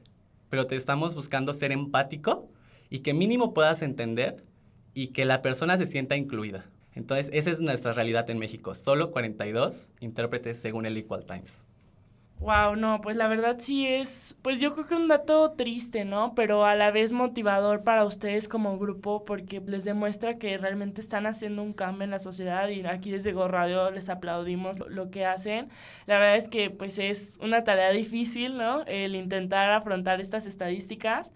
pero 0.49 0.65
te 0.65 0.75
estamos 0.75 1.13
buscando 1.13 1.53
ser 1.53 1.71
empático 1.71 2.49
y 2.89 3.01
que 3.01 3.13
mínimo 3.13 3.53
puedas 3.53 3.83
entender 3.83 4.43
y 4.93 5.07
que 5.07 5.25
la 5.25 5.41
persona 5.41 5.77
se 5.77 5.85
sienta 5.85 6.15
incluida. 6.15 6.65
Entonces, 6.93 7.29
esa 7.33 7.51
es 7.51 7.59
nuestra 7.59 7.93
realidad 7.93 8.29
en 8.29 8.39
México. 8.39 8.75
Solo 8.75 9.11
42 9.11 9.89
intérpretes 10.01 10.57
según 10.57 10.85
el 10.85 10.97
Equal 10.97 11.25
Times. 11.25 11.63
Wow, 12.41 12.75
no, 12.75 13.01
pues 13.01 13.17
la 13.17 13.27
verdad 13.27 13.57
sí 13.59 13.85
es, 13.85 14.35
pues 14.41 14.59
yo 14.59 14.73
creo 14.73 14.87
que 14.87 14.95
un 14.95 15.07
dato 15.07 15.51
triste, 15.51 16.05
¿no? 16.05 16.33
Pero 16.33 16.65
a 16.65 16.73
la 16.73 16.89
vez 16.89 17.11
motivador 17.11 17.83
para 17.83 18.03
ustedes 18.03 18.47
como 18.47 18.79
grupo 18.79 19.25
porque 19.25 19.61
les 19.63 19.83
demuestra 19.83 20.39
que 20.39 20.57
realmente 20.57 21.01
están 21.01 21.27
haciendo 21.27 21.61
un 21.61 21.73
cambio 21.73 22.03
en 22.03 22.09
la 22.09 22.17
sociedad 22.17 22.67
y 22.69 22.83
aquí 22.87 23.11
desde 23.11 23.31
Go 23.31 23.47
Radio 23.47 23.91
les 23.91 24.09
aplaudimos 24.09 24.79
lo 24.89 25.11
que 25.11 25.23
hacen. 25.23 25.69
La 26.07 26.17
verdad 26.17 26.35
es 26.35 26.47
que 26.47 26.71
pues 26.71 26.97
es 26.97 27.37
una 27.43 27.63
tarea 27.63 27.91
difícil, 27.91 28.57
¿no? 28.57 28.85
El 28.87 29.13
intentar 29.13 29.69
afrontar 29.69 30.19
estas 30.19 30.47
estadísticas 30.47 31.31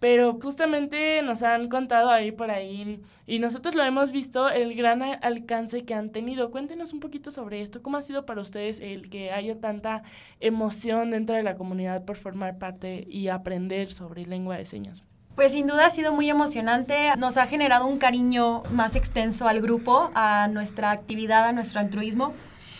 pero 0.00 0.38
justamente 0.40 1.22
nos 1.22 1.42
han 1.42 1.68
contado 1.68 2.10
ahí 2.10 2.32
por 2.32 2.50
ahí 2.50 3.00
y 3.26 3.38
nosotros 3.38 3.74
lo 3.74 3.82
hemos 3.82 4.12
visto 4.12 4.48
el 4.48 4.74
gran 4.74 5.02
alcance 5.02 5.84
que 5.84 5.94
han 5.94 6.10
tenido. 6.10 6.50
Cuéntenos 6.50 6.92
un 6.92 7.00
poquito 7.00 7.30
sobre 7.30 7.62
esto, 7.62 7.82
cómo 7.82 7.96
ha 7.96 8.02
sido 8.02 8.24
para 8.24 8.40
ustedes 8.40 8.80
el 8.80 9.10
que 9.10 9.32
haya 9.32 9.60
tanta 9.60 10.02
emoción 10.40 11.10
dentro 11.10 11.36
de 11.36 11.42
la 11.42 11.56
comunidad 11.56 12.04
por 12.04 12.16
formar 12.16 12.58
parte 12.58 13.06
y 13.08 13.28
aprender 13.28 13.92
sobre 13.92 14.26
lengua 14.26 14.56
de 14.56 14.64
señas. 14.64 15.02
Pues 15.34 15.52
sin 15.52 15.68
duda 15.68 15.86
ha 15.86 15.90
sido 15.90 16.12
muy 16.12 16.28
emocionante, 16.28 17.10
nos 17.16 17.36
ha 17.36 17.46
generado 17.46 17.86
un 17.86 17.98
cariño 17.98 18.64
más 18.72 18.96
extenso 18.96 19.46
al 19.46 19.60
grupo, 19.60 20.10
a 20.14 20.48
nuestra 20.48 20.90
actividad, 20.90 21.46
a 21.46 21.52
nuestro 21.52 21.78
altruismo. 21.78 22.34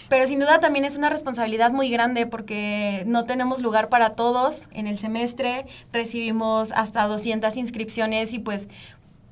Pero 0.09 0.27
sin 0.27 0.41
duda 0.41 0.59
también 0.59 0.85
es 0.85 0.97
una 0.97 1.11
responsabilidad 1.11 1.71
muy 1.71 1.91
grande 1.91 2.27
porque 2.27 3.03
no 3.07 3.25
tenemos 3.25 3.61
lugar 3.61 3.89
para 3.89 4.11
todos 4.11 4.69
en 4.73 4.87
el 4.87 4.99
semestre, 4.99 5.67
recibimos 5.93 6.73
hasta 6.73 7.07
200 7.07 7.57
inscripciones 7.59 8.33
y 8.33 8.39
pues 8.39 8.69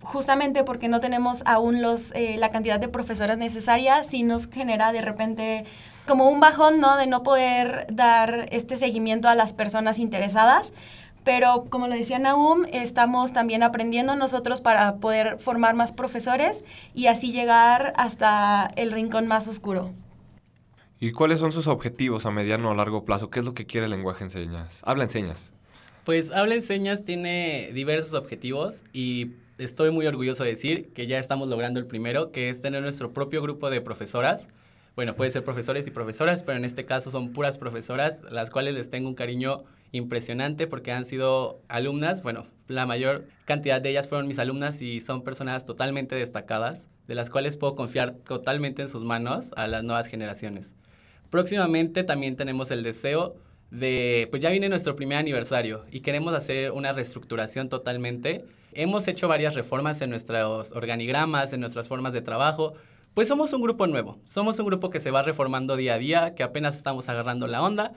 justamente 0.02 0.64
porque 0.64 0.88
no 0.88 1.00
tenemos 1.00 1.42
aún 1.47 1.83
los, 1.83 2.12
eh, 2.14 2.37
la 2.38 2.50
cantidad 2.50 2.78
de 2.78 2.88
profesoras 2.88 3.38
necesarias, 3.38 4.06
sí 4.06 4.23
nos 4.23 4.49
genera 4.49 4.92
de 4.92 5.00
repente 5.00 5.64
como 6.06 6.28
un 6.28 6.40
bajón, 6.40 6.78
¿no? 6.78 6.97
De 6.97 7.06
no 7.06 7.23
poder 7.23 7.87
dar 7.90 8.47
este 8.52 8.76
seguimiento 8.76 9.28
a 9.28 9.35
las 9.35 9.52
personas 9.52 9.99
interesadas. 9.99 10.73
Pero 11.25 11.64
como 11.71 11.88
lo 11.88 11.95
decía 11.95 12.21
Naum, 12.21 12.66
estamos 12.71 13.33
también 13.33 13.64
aprendiendo 13.64 14.14
nosotros 14.14 14.61
para 14.61 14.97
poder 14.97 15.40
formar 15.40 15.75
más 15.75 15.90
profesores 15.90 16.64
y 16.95 17.09
así 17.09 17.33
llegar 17.33 17.92
hasta 17.97 18.71
el 18.76 18.92
rincón 18.92 19.26
más 19.26 19.49
oscuro. 19.49 19.90
¿Y 20.98 21.12
cuáles 21.12 21.40
son 21.40 21.52
sus 21.52 21.66
objetivos 21.66 22.24
a 22.24 22.30
mediano 22.30 22.70
o 22.70 22.74
largo 22.74 23.04
plazo? 23.04 23.28
¿Qué 23.28 23.40
es 23.40 23.44
lo 23.44 23.52
que 23.52 23.66
quiere 23.66 23.84
el 23.84 23.90
lenguaje 23.90 24.24
en 24.24 24.30
señas? 24.30 24.80
Habla 24.82 25.04
en 25.04 25.10
señas. 25.10 25.50
Pues 26.04 26.30
Habla 26.30 26.54
en 26.54 26.62
señas 26.62 27.04
tiene 27.04 27.70
diversos 27.74 28.14
objetivos 28.14 28.82
y 28.94 29.32
estoy 29.58 29.90
muy 29.90 30.06
orgulloso 30.06 30.42
de 30.44 30.50
decir 30.50 30.92
que 30.94 31.06
ya 31.06 31.18
estamos 31.18 31.48
logrando 31.48 31.78
el 31.78 31.86
primero, 31.86 32.32
que 32.32 32.48
es 32.48 32.62
tener 32.62 32.82
nuestro 32.82 33.12
propio 33.12 33.42
grupo 33.42 33.68
de 33.68 33.82
profesoras. 33.82 34.48
Bueno, 34.94 35.16
puede 35.16 35.30
ser 35.30 35.44
profesores 35.44 35.86
y 35.86 35.90
profesoras, 35.90 36.42
pero 36.42 36.56
en 36.56 36.64
este 36.64 36.86
caso 36.86 37.10
son 37.10 37.34
puras 37.34 37.58
profesoras, 37.58 38.22
las 38.30 38.48
cuales 38.48 38.72
les 38.72 38.88
tengo 38.88 39.08
un 39.08 39.14
cariño 39.14 39.64
impresionante 39.92 40.66
porque 40.66 40.92
han 40.92 41.04
sido 41.04 41.60
alumnas, 41.68 42.22
bueno, 42.22 42.46
la 42.68 42.86
mayor 42.86 43.26
cantidad 43.44 43.82
de 43.82 43.90
ellas 43.90 44.08
fueron 44.08 44.28
mis 44.28 44.38
alumnas 44.38 44.80
y 44.80 45.00
son 45.00 45.22
personas 45.22 45.66
totalmente 45.66 46.14
destacadas, 46.14 46.88
de 47.06 47.14
las 47.14 47.28
cuales 47.28 47.58
puedo 47.58 47.74
confiar 47.74 48.12
totalmente 48.12 48.80
en 48.80 48.88
sus 48.88 49.04
manos 49.04 49.52
a 49.56 49.66
las 49.66 49.84
nuevas 49.84 50.06
generaciones. 50.06 50.72
Próximamente 51.30 52.04
también 52.04 52.37
tenemos 52.37 52.71
el 52.71 52.83
deseo 52.83 53.37
de, 53.71 54.28
pues 54.30 54.42
ya 54.42 54.50
viene 54.50 54.68
nuestro 54.68 54.95
primer 54.95 55.18
aniversario 55.18 55.85
y 55.90 56.00
queremos 56.00 56.35
hacer 56.35 56.73
una 56.73 56.92
reestructuración 56.92 57.68
totalmente. 57.68 58.45
Hemos 58.73 59.09
hecho 59.09 59.28
varias 59.28 59.54
reformas 59.54 60.00
en 60.02 60.11
nuestros 60.11 60.73
organigramas, 60.73 61.52
en 61.52 61.61
nuestras 61.61 61.88
formas 61.88 62.12
de 62.12 62.21
trabajo. 62.21 62.75
Pues 63.14 63.28
somos 63.28 63.52
un 63.52 63.62
grupo 63.62 63.87
nuevo, 63.87 64.18
somos 64.25 64.59
un 64.59 64.66
grupo 64.66 64.90
que 64.90 65.00
se 65.00 65.11
va 65.11 65.23
reformando 65.23 65.76
día 65.76 65.95
a 65.95 65.99
día, 65.99 66.35
que 66.35 66.42
apenas 66.42 66.76
estamos 66.76 67.09
agarrando 67.09 67.47
la 67.47 67.62
onda, 67.62 67.92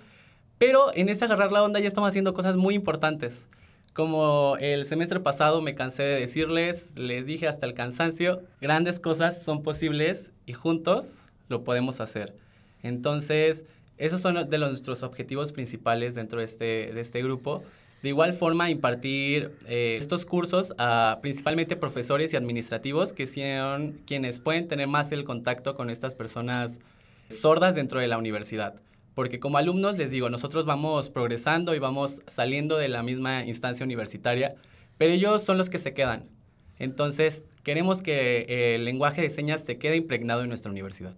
pero 0.57 0.93
en 0.95 1.09
ese 1.09 1.25
agarrar 1.25 1.51
la 1.51 1.63
onda 1.63 1.79
ya 1.79 1.88
estamos 1.88 2.09
haciendo 2.09 2.33
cosas 2.33 2.55
muy 2.55 2.74
importantes. 2.74 3.48
Como 3.93 4.55
el 4.62 4.86
semestre 4.86 5.19
pasado 5.19 5.62
me 5.62 5.75
cansé 5.75 6.03
de 6.03 6.19
decirles, 6.21 6.98
les 6.98 7.25
dije 7.25 7.48
hasta 7.48 7.65
el 7.65 7.74
cansancio, 7.74 8.41
grandes 8.62 9.00
cosas 9.00 9.43
son 9.43 9.62
posibles 9.62 10.31
y 10.45 10.53
juntos 10.53 11.24
lo 11.50 11.65
podemos 11.65 12.00
hacer. 12.00 12.36
Entonces, 12.83 13.65
esos 13.98 14.21
son 14.21 14.50
de 14.50 14.57
los, 14.57 14.69
nuestros 14.69 15.03
objetivos 15.03 15.51
principales 15.51 16.15
dentro 16.15 16.39
de 16.39 16.45
este, 16.45 16.93
de 16.93 17.01
este 17.01 17.21
grupo. 17.21 17.63
De 18.01 18.09
igual 18.09 18.33
forma, 18.33 18.69
impartir 18.69 19.51
eh, 19.67 19.98
estos 19.98 20.25
cursos 20.25 20.74
a 20.77 21.19
principalmente 21.21 21.75
profesores 21.75 22.31
y 22.31 22.38
administrativos 22.38 23.12
que 23.12 23.27
son 23.27 24.00
quienes 24.05 24.39
pueden 24.39 24.69
tener 24.69 24.88
más 24.88 25.12
el 25.12 25.25
contacto 25.25 25.75
con 25.75 25.89
estas 25.89 26.15
personas 26.15 26.79
sordas 27.29 27.75
dentro 27.75 28.00
de 28.00 28.07
la 28.07 28.17
universidad. 28.17 28.75
Porque 29.15 29.41
como 29.41 29.57
alumnos, 29.57 29.98
les 29.98 30.12
digo, 30.12 30.29
nosotros 30.29 30.65
vamos 30.65 31.09
progresando 31.09 31.75
y 31.75 31.79
vamos 31.79 32.21
saliendo 32.27 32.77
de 32.77 32.88
la 32.88 33.03
misma 33.03 33.43
instancia 33.43 33.84
universitaria, 33.84 34.56
pero 34.97 35.12
ellos 35.12 35.43
son 35.43 35.58
los 35.58 35.69
que 35.69 35.77
se 35.77 35.93
quedan. 35.93 36.30
Entonces, 36.77 37.43
queremos 37.63 38.01
que 38.01 38.75
el 38.75 38.86
lenguaje 38.86 39.21
de 39.21 39.30
señas 39.30 39.65
se 39.65 39.77
quede 39.77 39.97
impregnado 39.97 40.43
en 40.43 40.47
nuestra 40.47 40.71
universidad. 40.71 41.15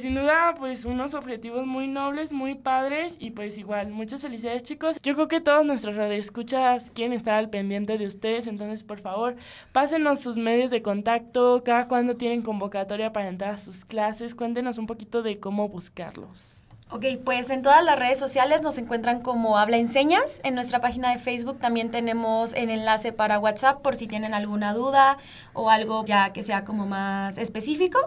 Sin 0.00 0.14
duda, 0.14 0.54
pues 0.58 0.86
unos 0.86 1.12
objetivos 1.12 1.66
muy 1.66 1.86
nobles, 1.86 2.32
muy 2.32 2.54
padres 2.54 3.18
y 3.20 3.32
pues 3.32 3.58
igual, 3.58 3.90
muchas 3.90 4.22
felicidades 4.22 4.62
chicos. 4.62 4.98
Yo 5.02 5.14
creo 5.14 5.28
que 5.28 5.42
todos 5.42 5.66
nuestros 5.66 5.94
radioescuchas 5.94 6.90
quieren 6.94 7.12
estar 7.12 7.34
al 7.34 7.50
pendiente 7.50 7.98
de 7.98 8.06
ustedes, 8.06 8.46
entonces 8.46 8.82
por 8.82 9.00
favor, 9.02 9.36
pásenos 9.72 10.20
sus 10.20 10.38
medios 10.38 10.70
de 10.70 10.80
contacto, 10.80 11.62
cada 11.66 11.86
cuando 11.86 12.16
tienen 12.16 12.40
convocatoria 12.40 13.12
para 13.12 13.28
entrar 13.28 13.50
a 13.50 13.58
sus 13.58 13.84
clases, 13.84 14.34
cuéntenos 14.34 14.78
un 14.78 14.86
poquito 14.86 15.22
de 15.22 15.38
cómo 15.38 15.68
buscarlos. 15.68 16.62
Ok, 16.90 17.04
pues 17.22 17.50
en 17.50 17.60
todas 17.60 17.84
las 17.84 17.98
redes 17.98 18.18
sociales 18.18 18.62
nos 18.62 18.78
encuentran 18.78 19.20
como 19.20 19.58
Habla 19.58 19.76
Enseñas. 19.76 20.40
En 20.44 20.54
nuestra 20.54 20.80
página 20.80 21.12
de 21.12 21.18
Facebook 21.18 21.58
también 21.60 21.90
tenemos 21.90 22.54
el 22.54 22.70
enlace 22.70 23.12
para 23.12 23.38
WhatsApp 23.38 23.82
por 23.82 23.96
si 23.96 24.06
tienen 24.06 24.32
alguna 24.32 24.72
duda 24.72 25.18
o 25.52 25.68
algo 25.68 26.04
ya 26.06 26.32
que 26.32 26.42
sea 26.42 26.64
como 26.64 26.86
más 26.86 27.36
específico 27.36 27.98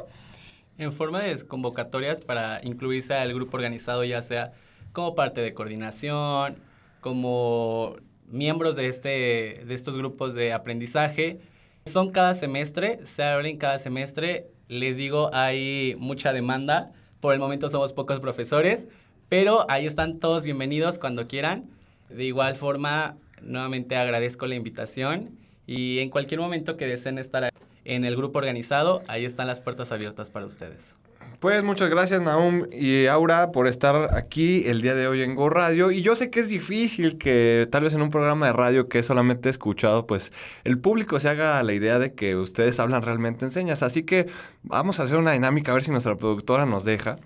en 0.77 0.91
forma 0.91 1.21
de 1.21 1.45
convocatorias 1.45 2.21
para 2.21 2.61
incluirse 2.63 3.13
al 3.13 3.33
grupo 3.33 3.57
organizado, 3.57 4.03
ya 4.03 4.21
sea 4.21 4.53
como 4.91 5.15
parte 5.15 5.41
de 5.41 5.53
coordinación, 5.53 6.57
como 7.01 7.95
miembros 8.27 8.75
de, 8.75 8.87
este, 8.87 9.63
de 9.65 9.73
estos 9.73 9.95
grupos 9.97 10.33
de 10.33 10.53
aprendizaje. 10.53 11.39
Son 11.85 12.11
cada 12.11 12.35
semestre, 12.35 12.99
se 13.05 13.23
abren 13.23 13.57
cada 13.57 13.77
semestre. 13.79 14.47
Les 14.67 14.97
digo, 14.97 15.29
hay 15.33 15.95
mucha 15.99 16.33
demanda. 16.33 16.91
Por 17.19 17.33
el 17.33 17.39
momento 17.39 17.69
somos 17.69 17.93
pocos 17.93 18.19
profesores, 18.19 18.87
pero 19.29 19.69
ahí 19.69 19.85
están 19.85 20.19
todos 20.19 20.43
bienvenidos 20.43 20.99
cuando 20.99 21.27
quieran. 21.27 21.69
De 22.09 22.23
igual 22.23 22.55
forma, 22.55 23.17
nuevamente 23.41 23.95
agradezco 23.95 24.45
la 24.45 24.55
invitación 24.55 25.37
y 25.65 25.99
en 25.99 26.09
cualquier 26.09 26.39
momento 26.39 26.75
que 26.77 26.85
deseen 26.85 27.17
estar 27.17 27.49
en 27.85 28.05
el 28.05 28.15
grupo 28.15 28.39
organizado, 28.39 29.01
ahí 29.07 29.25
están 29.25 29.47
las 29.47 29.61
puertas 29.61 29.91
abiertas 29.91 30.29
para 30.29 30.45
ustedes. 30.45 30.95
Pues 31.43 31.61
muchas 31.61 31.89
gracias 31.89 32.21
Naum 32.21 32.67
y 32.71 33.07
Aura 33.07 33.51
por 33.51 33.67
estar 33.67 34.15
aquí 34.15 34.63
el 34.65 34.81
día 34.81 34.95
de 34.95 35.07
hoy 35.07 35.23
en 35.23 35.35
Go 35.35 35.49
Radio. 35.49 35.91
Y 35.91 36.01
yo 36.01 36.15
sé 36.15 36.29
que 36.29 36.39
es 36.39 36.47
difícil 36.47 37.17
que 37.17 37.67
tal 37.69 37.83
vez 37.83 37.93
en 37.93 38.01
un 38.01 38.11
programa 38.11 38.45
de 38.45 38.53
radio 38.53 38.87
que 38.87 38.99
es 38.99 39.05
solamente 39.05 39.49
escuchado, 39.49 40.07
pues 40.07 40.31
el 40.63 40.79
público 40.79 41.19
se 41.19 41.27
haga 41.27 41.61
la 41.61 41.73
idea 41.73 41.99
de 41.99 42.13
que 42.13 42.37
ustedes 42.37 42.79
hablan 42.79 43.01
realmente 43.01 43.43
en 43.43 43.51
señas. 43.51 43.83
Así 43.83 44.03
que 44.03 44.27
vamos 44.61 45.01
a 45.01 45.03
hacer 45.03 45.17
una 45.17 45.33
dinámica 45.33 45.71
a 45.71 45.75
ver 45.75 45.83
si 45.83 45.91
nuestra 45.91 46.15
productora 46.15 46.65
nos 46.65 46.85
deja. 46.85 47.17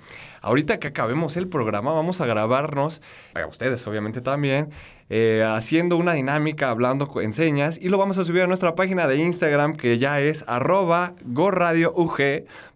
Ahorita 0.42 0.80
que 0.80 0.88
acabemos 0.88 1.38
el 1.38 1.48
programa 1.48 1.94
vamos 1.94 2.20
a 2.20 2.26
grabarnos, 2.26 3.02
a 3.36 3.46
ustedes 3.46 3.86
obviamente 3.86 4.22
también, 4.22 4.72
eh, 5.10 5.44
haciendo 5.48 5.96
una 5.96 6.14
dinámica, 6.14 6.70
hablando 6.70 7.10
en 7.22 7.34
señas 7.34 7.78
y 7.82 7.90
lo 7.90 7.98
vamos 7.98 8.18
a 8.18 8.26
subir 8.26 8.42
a 8.42 8.48
nuestra 8.48 8.76
página 8.76 9.08
de 9.08 9.18
Instagram 9.18 9.78
que 9.78 9.98
ya 9.98 10.20
es 10.20 10.44
arroba 10.48 11.16
gorradioug 11.24 12.18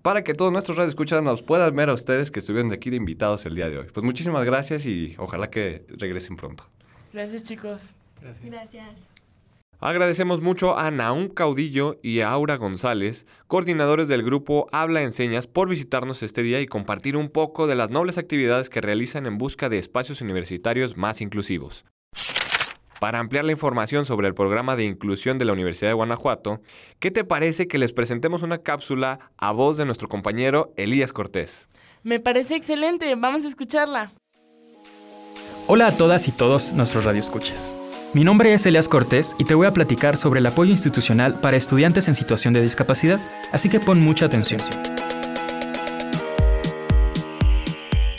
para 0.01 0.23
que 0.23 0.33
todos 0.33 0.51
nuestros 0.51 0.77
radioescuchas 0.77 1.21
nos 1.21 1.41
puedan 1.41 1.75
ver 1.75 1.89
a 1.89 1.93
ustedes 1.93 2.31
que 2.31 2.39
estuvieron 2.39 2.69
de 2.69 2.75
aquí 2.75 2.89
de 2.89 2.95
invitados 2.95 3.45
el 3.45 3.55
día 3.55 3.69
de 3.69 3.79
hoy. 3.79 3.87
Pues 3.93 4.05
muchísimas 4.05 4.45
gracias 4.45 4.85
y 4.85 5.15
ojalá 5.17 5.49
que 5.49 5.85
regresen 5.89 6.37
pronto. 6.37 6.63
Gracias 7.11 7.43
chicos. 7.43 7.89
Gracias. 8.21 8.45
Gracias. 8.45 9.11
Agradecemos 9.83 10.41
mucho 10.41 10.77
a 10.77 10.91
Naum 10.91 11.27
Caudillo 11.27 11.99
y 12.03 12.19
a 12.19 12.29
Aura 12.29 12.55
González, 12.55 13.25
coordinadores 13.47 14.07
del 14.07 14.21
grupo 14.21 14.67
Habla 14.71 15.01
Enseñas, 15.01 15.47
por 15.47 15.69
visitarnos 15.69 16.21
este 16.21 16.43
día 16.43 16.61
y 16.61 16.67
compartir 16.67 17.17
un 17.17 17.29
poco 17.29 17.65
de 17.65 17.73
las 17.73 17.89
nobles 17.89 18.19
actividades 18.19 18.69
que 18.69 18.79
realizan 18.79 19.25
en 19.25 19.39
busca 19.39 19.69
de 19.69 19.79
espacios 19.79 20.21
universitarios 20.21 20.97
más 20.97 21.19
inclusivos. 21.19 21.83
Para 23.01 23.17
ampliar 23.17 23.43
la 23.45 23.51
información 23.51 24.05
sobre 24.05 24.27
el 24.27 24.35
programa 24.35 24.75
de 24.75 24.83
inclusión 24.83 25.39
de 25.39 25.45
la 25.45 25.53
Universidad 25.53 25.89
de 25.89 25.95
Guanajuato, 25.95 26.61
¿qué 26.99 27.09
te 27.09 27.23
parece 27.23 27.67
que 27.67 27.79
les 27.79 27.93
presentemos 27.93 28.43
una 28.43 28.59
cápsula 28.59 29.31
a 29.37 29.51
voz 29.51 29.77
de 29.77 29.85
nuestro 29.85 30.07
compañero 30.07 30.71
Elías 30.77 31.11
Cortés? 31.11 31.67
Me 32.03 32.19
parece 32.19 32.55
excelente, 32.55 33.15
vamos 33.15 33.43
a 33.43 33.47
escucharla. 33.47 34.13
Hola 35.65 35.87
a 35.87 35.97
todas 35.97 36.27
y 36.27 36.31
todos 36.31 36.73
nuestros 36.73 37.03
radioescuchas. 37.03 37.75
Mi 38.13 38.23
nombre 38.23 38.53
es 38.53 38.67
Elías 38.67 38.87
Cortés 38.87 39.35
y 39.39 39.45
te 39.45 39.55
voy 39.55 39.65
a 39.65 39.73
platicar 39.73 40.15
sobre 40.15 40.39
el 40.39 40.45
apoyo 40.45 40.69
institucional 40.69 41.39
para 41.39 41.57
estudiantes 41.57 42.07
en 42.07 42.13
situación 42.13 42.53
de 42.53 42.61
discapacidad, 42.61 43.19
así 43.51 43.67
que 43.67 43.79
pon 43.79 43.99
mucha 43.99 44.27
atención. 44.27 44.61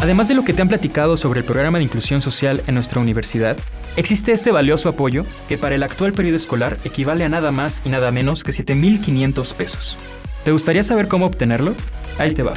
Además 0.03 0.27
de 0.27 0.35
lo 0.35 0.43
que 0.43 0.53
te 0.53 0.61
han 0.61 0.67
platicado 0.69 1.17
sobre 1.17 1.39
el 1.39 1.47
programa 1.47 1.79
de 1.79 1.85
inclusión 1.85 2.21
social 2.21 2.65
en 2.67 2.75
nuestra 2.75 3.01
universidad, 3.01 3.57
existe 3.95 4.33
este 4.33 4.51
valioso 4.51 4.89
apoyo 4.89 5.25
que 5.49 5.57
para 5.57 5.77
el 5.77 5.85
actual 5.85 6.13
periodo 6.13 6.35
escolar 6.35 6.77
equivale 6.83 7.25
a 7.25 7.29
nada 7.29 7.53
más 7.53 7.83
y 7.85 7.89
nada 7.89 8.11
menos 8.11 8.43
que 8.43 8.51
7.500 8.51 9.55
pesos. 9.55 9.97
¿Te 10.43 10.51
gustaría 10.51 10.83
saber 10.83 11.07
cómo 11.07 11.27
obtenerlo? 11.27 11.77
Ahí 12.19 12.35
te 12.35 12.43
va. 12.43 12.55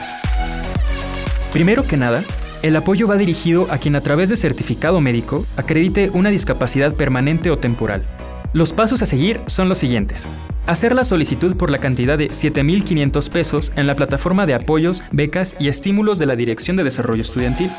Primero 1.53 1.85
que 1.85 1.97
nada, 1.97 2.23
el 2.63 2.75
apoyo 2.75 3.07
va 3.07 3.15
dirigido 3.15 3.67
a 3.69 3.77
quien 3.77 3.95
a 3.95 4.01
través 4.01 4.29
de 4.29 4.37
certificado 4.37 4.99
médico 4.99 5.45
acredite 5.55 6.09
una 6.15 6.31
discapacidad 6.31 6.95
permanente 6.95 7.51
o 7.51 7.59
temporal. 7.59 8.07
Los 8.53 8.73
pasos 8.73 9.03
a 9.03 9.05
seguir 9.05 9.41
son 9.45 9.69
los 9.69 9.77
siguientes. 9.77 10.31
Hacer 10.67 10.95
la 10.95 11.03
solicitud 11.03 11.55
por 11.55 11.69
la 11.69 11.77
cantidad 11.77 12.17
de 12.17 12.29
7.500 12.29 13.29
pesos 13.29 13.71
en 13.75 13.85
la 13.85 13.95
plataforma 13.95 14.47
de 14.47 14.55
apoyos, 14.55 15.03
becas 15.11 15.55
y 15.59 15.67
estímulos 15.67 16.17
de 16.17 16.25
la 16.25 16.35
Dirección 16.35 16.75
de 16.75 16.83
Desarrollo 16.83 17.21
Estudiantil. 17.21 17.69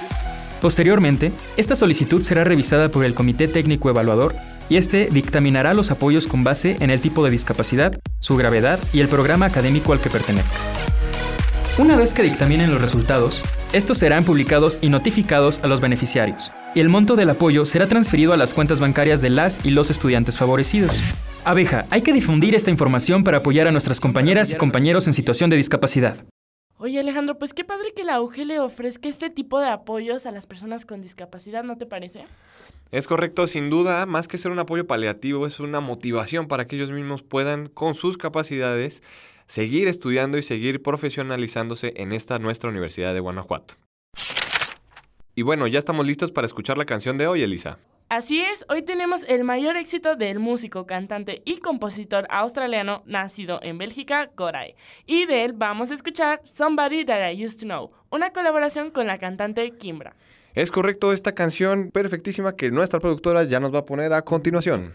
Posteriormente, 0.62 1.32
esta 1.56 1.74
solicitud 1.74 2.22
será 2.22 2.44
revisada 2.44 2.88
por 2.90 3.04
el 3.04 3.14
Comité 3.14 3.48
Técnico 3.48 3.90
Evaluador 3.90 4.36
y 4.68 4.76
este 4.76 5.08
dictaminará 5.10 5.74
los 5.74 5.90
apoyos 5.90 6.28
con 6.28 6.44
base 6.44 6.76
en 6.78 6.90
el 6.90 7.00
tipo 7.00 7.24
de 7.24 7.30
discapacidad, 7.32 7.98
su 8.20 8.36
gravedad 8.36 8.78
y 8.92 9.00
el 9.00 9.08
programa 9.08 9.46
académico 9.46 9.92
al 9.92 10.00
que 10.00 10.10
pertenezca. 10.10 10.56
Una 11.78 11.96
vez 11.96 12.14
que 12.14 12.22
dictaminen 12.22 12.70
los 12.70 12.80
resultados, 12.80 13.42
estos 13.72 13.98
serán 13.98 14.22
publicados 14.22 14.78
y 14.80 14.90
notificados 14.90 15.60
a 15.64 15.66
los 15.66 15.80
beneficiarios, 15.80 16.52
y 16.76 16.80
el 16.80 16.90
monto 16.90 17.16
del 17.16 17.30
apoyo 17.30 17.64
será 17.64 17.88
transferido 17.88 18.34
a 18.34 18.36
las 18.36 18.52
cuentas 18.52 18.80
bancarias 18.80 19.22
de 19.22 19.30
las 19.30 19.64
y 19.64 19.70
los 19.70 19.88
estudiantes 19.88 20.36
favorecidos. 20.36 21.00
Abeja, 21.42 21.86
hay 21.88 22.02
que 22.02 22.12
difundir 22.12 22.54
esta 22.54 22.70
información 22.70 23.24
para 23.24 23.38
apoyar 23.38 23.66
a 23.66 23.72
nuestras 23.72 23.98
compañeras 23.98 24.52
y 24.52 24.56
compañeros 24.56 25.06
en 25.06 25.14
situación 25.14 25.48
de 25.48 25.56
discapacidad. 25.56 26.26
Oye 26.76 27.00
Alejandro, 27.00 27.38
pues 27.38 27.54
qué 27.54 27.64
padre 27.64 27.94
que 27.96 28.04
la 28.04 28.20
UG 28.20 28.44
le 28.44 28.60
ofrezca 28.60 29.08
este 29.08 29.30
tipo 29.30 29.58
de 29.58 29.70
apoyos 29.70 30.26
a 30.26 30.32
las 30.32 30.46
personas 30.46 30.84
con 30.84 31.00
discapacidad, 31.00 31.64
¿no 31.64 31.78
te 31.78 31.86
parece? 31.86 32.24
Es 32.90 33.06
correcto, 33.06 33.46
sin 33.46 33.70
duda, 33.70 34.04
más 34.04 34.28
que 34.28 34.36
ser 34.36 34.52
un 34.52 34.58
apoyo 34.58 34.86
paliativo, 34.86 35.46
es 35.46 35.60
una 35.60 35.80
motivación 35.80 36.46
para 36.46 36.66
que 36.66 36.76
ellos 36.76 36.90
mismos 36.90 37.22
puedan, 37.22 37.70
con 37.70 37.94
sus 37.94 38.18
capacidades, 38.18 39.02
seguir 39.46 39.88
estudiando 39.88 40.36
y 40.36 40.42
seguir 40.42 40.82
profesionalizándose 40.82 41.94
en 41.96 42.12
esta 42.12 42.38
nuestra 42.38 42.68
Universidad 42.68 43.14
de 43.14 43.20
Guanajuato. 43.20 43.76
Y 45.38 45.42
bueno, 45.42 45.66
ya 45.66 45.78
estamos 45.78 46.06
listos 46.06 46.32
para 46.32 46.46
escuchar 46.46 46.78
la 46.78 46.86
canción 46.86 47.18
de 47.18 47.26
hoy, 47.26 47.42
Elisa. 47.42 47.78
Así 48.08 48.40
es, 48.40 48.64
hoy 48.70 48.80
tenemos 48.80 49.22
el 49.28 49.44
mayor 49.44 49.76
éxito 49.76 50.16
del 50.16 50.38
músico, 50.38 50.86
cantante 50.86 51.42
y 51.44 51.58
compositor 51.58 52.26
australiano 52.30 53.02
nacido 53.04 53.60
en 53.62 53.76
Bélgica, 53.76 54.30
Koray. 54.34 54.76
Y 55.04 55.26
de 55.26 55.44
él 55.44 55.52
vamos 55.52 55.90
a 55.90 55.94
escuchar 55.94 56.40
Somebody 56.44 57.04
That 57.04 57.32
I 57.32 57.44
Used 57.44 57.60
to 57.60 57.66
Know, 57.66 57.90
una 58.08 58.32
colaboración 58.32 58.90
con 58.90 59.06
la 59.06 59.18
cantante 59.18 59.70
Kimbra. 59.72 60.16
Es 60.54 60.70
correcto 60.70 61.12
esta 61.12 61.32
canción 61.32 61.90
perfectísima 61.90 62.56
que 62.56 62.70
nuestra 62.70 62.98
productora 62.98 63.44
ya 63.44 63.60
nos 63.60 63.74
va 63.74 63.80
a 63.80 63.84
poner 63.84 64.14
a 64.14 64.22
continuación. 64.22 64.94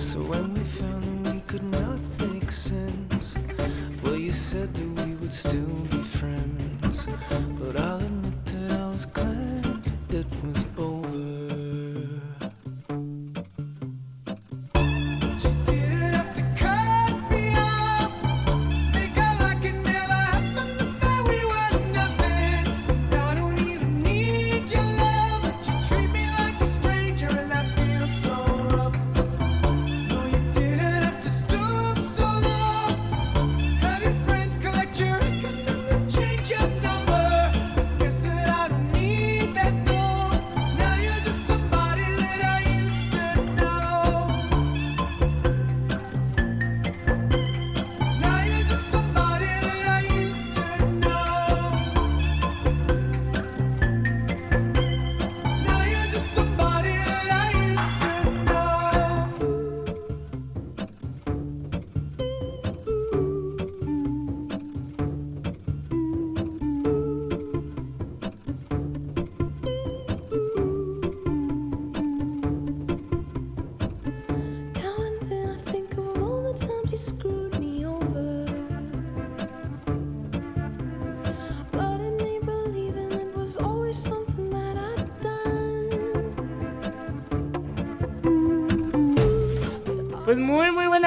So 0.00 0.22
when 0.22 0.54
we 0.54 0.64
found 0.64 1.26
that 1.26 1.34
we 1.34 1.40
could 1.42 1.62
not 1.62 2.00
make 2.18 2.50
sense, 2.50 3.36
well, 4.02 4.16
you 4.16 4.32
said 4.32 4.72
that 4.72 5.04
we 5.04 5.14
would 5.16 5.32
still 5.32 5.74
be 5.90 6.02
friends. 6.02 7.06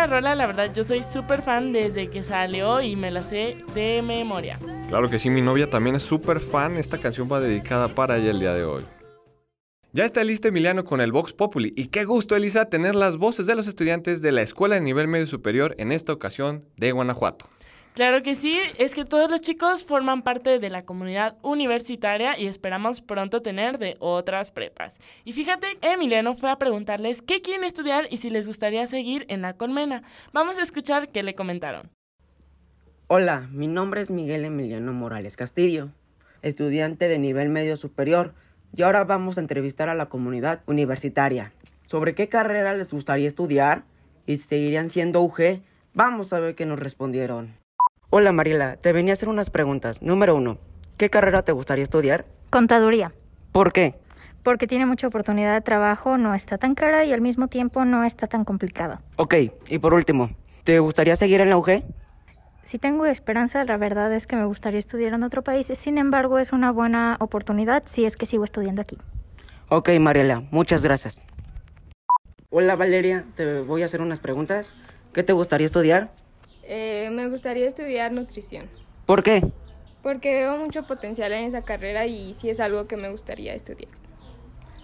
Rola, 0.07 0.35
la 0.35 0.45
verdad. 0.45 0.73
Yo 0.73 0.83
soy 0.83 1.03
súper 1.03 1.41
fan 1.41 1.71
desde 1.71 2.09
que 2.09 2.23
salió 2.23 2.81
y 2.81 2.95
me 2.95 3.11
la 3.11 3.23
sé 3.23 3.57
de 3.73 4.01
memoria. 4.01 4.59
Claro 4.89 5.09
que 5.09 5.19
sí, 5.19 5.29
mi 5.29 5.41
novia 5.41 5.69
también 5.69 5.95
es 5.95 6.03
súper 6.03 6.39
fan. 6.39 6.77
Esta 6.77 6.99
canción 6.99 7.29
va 7.31 7.39
dedicada 7.39 7.89
para 7.89 8.17
ella 8.17 8.31
el 8.31 8.39
día 8.39 8.53
de 8.53 8.63
hoy. 8.63 8.85
Ya 9.95 10.05
está 10.05 10.23
listo 10.23 10.47
Emiliano 10.47 10.85
con 10.85 11.01
el 11.01 11.11
Vox 11.11 11.33
Populi. 11.33 11.71
Y 11.77 11.89
qué 11.89 12.03
gusto, 12.03 12.35
Elisa, 12.35 12.65
tener 12.65 12.95
las 12.95 13.17
voces 13.17 13.45
de 13.45 13.55
los 13.55 13.67
estudiantes 13.67 14.23
de 14.23 14.31
la 14.31 14.41
Escuela 14.41 14.73
de 14.75 14.81
Nivel 14.81 15.07
Medio 15.07 15.27
Superior 15.27 15.75
en 15.77 15.91
esta 15.91 16.13
ocasión 16.13 16.65
de 16.77 16.91
Guanajuato. 16.91 17.47
Claro 17.93 18.23
que 18.23 18.33
sí, 18.33 18.59
es 18.79 18.95
que 18.95 19.05
todos 19.05 19.29
los 19.29 19.41
chicos 19.41 19.85
forman 19.85 20.23
parte 20.23 20.57
de 20.57 20.69
la 20.71 20.83
comunidad 20.83 21.37
universitaria 21.43 22.39
y 22.39 22.47
esperamos 22.47 23.01
pronto 23.01 23.43
tener 23.43 23.77
de 23.77 23.97
otras 23.99 24.51
prepas. 24.51 24.97
Y 25.25 25.33
fíjate, 25.33 25.67
Emiliano 25.81 26.35
fue 26.35 26.49
a 26.49 26.57
preguntarles 26.57 27.21
qué 27.21 27.43
quieren 27.43 27.63
estudiar 27.63 28.07
y 28.09 28.17
si 28.17 28.31
les 28.31 28.47
gustaría 28.47 28.87
seguir 28.87 29.25
en 29.29 29.43
la 29.43 29.53
colmena. 29.53 30.01
Vamos 30.33 30.57
a 30.57 30.63
escuchar 30.63 31.09
qué 31.09 31.21
le 31.21 31.35
comentaron. 31.35 31.91
Hola, 33.05 33.47
mi 33.51 33.67
nombre 33.67 34.01
es 34.01 34.09
Miguel 34.09 34.45
Emiliano 34.45 34.91
Morales 34.91 35.37
Castillo, 35.37 35.89
estudiante 36.41 37.07
de 37.07 37.19
nivel 37.19 37.49
medio 37.49 37.77
superior, 37.77 38.33
y 38.75 38.81
ahora 38.81 39.03
vamos 39.03 39.37
a 39.37 39.41
entrevistar 39.41 39.89
a 39.89 39.93
la 39.93 40.07
comunidad 40.07 40.63
universitaria. 40.65 41.53
¿Sobre 41.85 42.15
qué 42.15 42.27
carrera 42.27 42.75
les 42.75 42.91
gustaría 42.91 43.27
estudiar? 43.27 43.83
¿Y 44.25 44.37
si 44.37 44.47
seguirían 44.47 44.89
siendo 44.89 45.21
UG? 45.21 45.61
Vamos 45.93 46.33
a 46.33 46.39
ver 46.39 46.55
qué 46.55 46.65
nos 46.65 46.79
respondieron. 46.79 47.62
Hola 48.15 48.31
Mariela, 48.31 48.75
te 48.75 48.93
venía 48.93 49.13
a 49.13 49.15
hacer 49.15 49.27
unas 49.27 49.49
preguntas. 49.49 50.03
Número 50.03 50.35
uno, 50.35 50.59
¿qué 50.99 51.09
carrera 51.09 51.41
te 51.41 51.51
gustaría 51.51 51.83
estudiar? 51.83 52.25
Contaduría, 52.51 53.11
¿Por 53.51 53.73
qué? 53.73 53.95
porque 54.43 54.67
tiene 54.67 54.85
mucha 54.85 55.07
oportunidad 55.07 55.55
de 55.55 55.61
trabajo, 55.61 56.19
no 56.19 56.35
está 56.35 56.59
tan 56.59 56.75
cara 56.75 57.05
y 57.05 57.11
al 57.11 57.21
mismo 57.21 57.47
tiempo 57.47 57.85
no 57.85 58.03
está 58.03 58.27
tan 58.27 58.45
complicada. 58.45 59.01
Ok, 59.15 59.33
y 59.67 59.79
por 59.79 59.95
último, 59.95 60.29
¿te 60.63 60.77
gustaría 60.77 61.15
seguir 61.15 61.41
en 61.41 61.49
la 61.49 61.57
UG? 61.57 61.81
Si 62.61 62.77
tengo 62.77 63.07
esperanza, 63.07 63.63
la 63.63 63.77
verdad 63.77 64.13
es 64.13 64.27
que 64.27 64.35
me 64.35 64.45
gustaría 64.45 64.77
estudiar 64.77 65.15
en 65.15 65.23
otro 65.23 65.41
país, 65.41 65.65
sin 65.73 65.97
embargo 65.97 66.37
es 66.37 66.53
una 66.53 66.71
buena 66.71 67.17
oportunidad 67.19 67.81
si 67.87 68.05
es 68.05 68.15
que 68.15 68.27
sigo 68.27 68.43
estudiando 68.43 68.83
aquí. 68.83 68.99
Ok, 69.69 69.89
Mariela, 69.99 70.43
muchas 70.51 70.83
gracias. 70.83 71.25
Hola 72.51 72.75
Valeria, 72.75 73.25
te 73.35 73.61
voy 73.61 73.81
a 73.81 73.85
hacer 73.85 74.01
unas 74.01 74.19
preguntas. 74.19 74.71
¿Qué 75.13 75.23
te 75.23 75.33
gustaría 75.33 75.65
estudiar? 75.65 76.11
Eh, 76.63 77.09
me 77.11 77.27
gustaría 77.27 77.67
estudiar 77.67 78.11
nutrición, 78.11 78.69
¿Por 79.05 79.21
qué? 79.23 79.43
porque 80.01 80.33
veo 80.33 80.57
mucho 80.57 80.83
potencial 80.87 81.31
en 81.33 81.43
esa 81.45 81.61
carrera 81.61 82.05
y 82.05 82.33
sí 82.33 82.49
es 82.49 82.59
algo 82.59 82.87
que 82.87 82.97
me 82.97 83.09
gustaría 83.09 83.53
estudiar. 83.53 83.91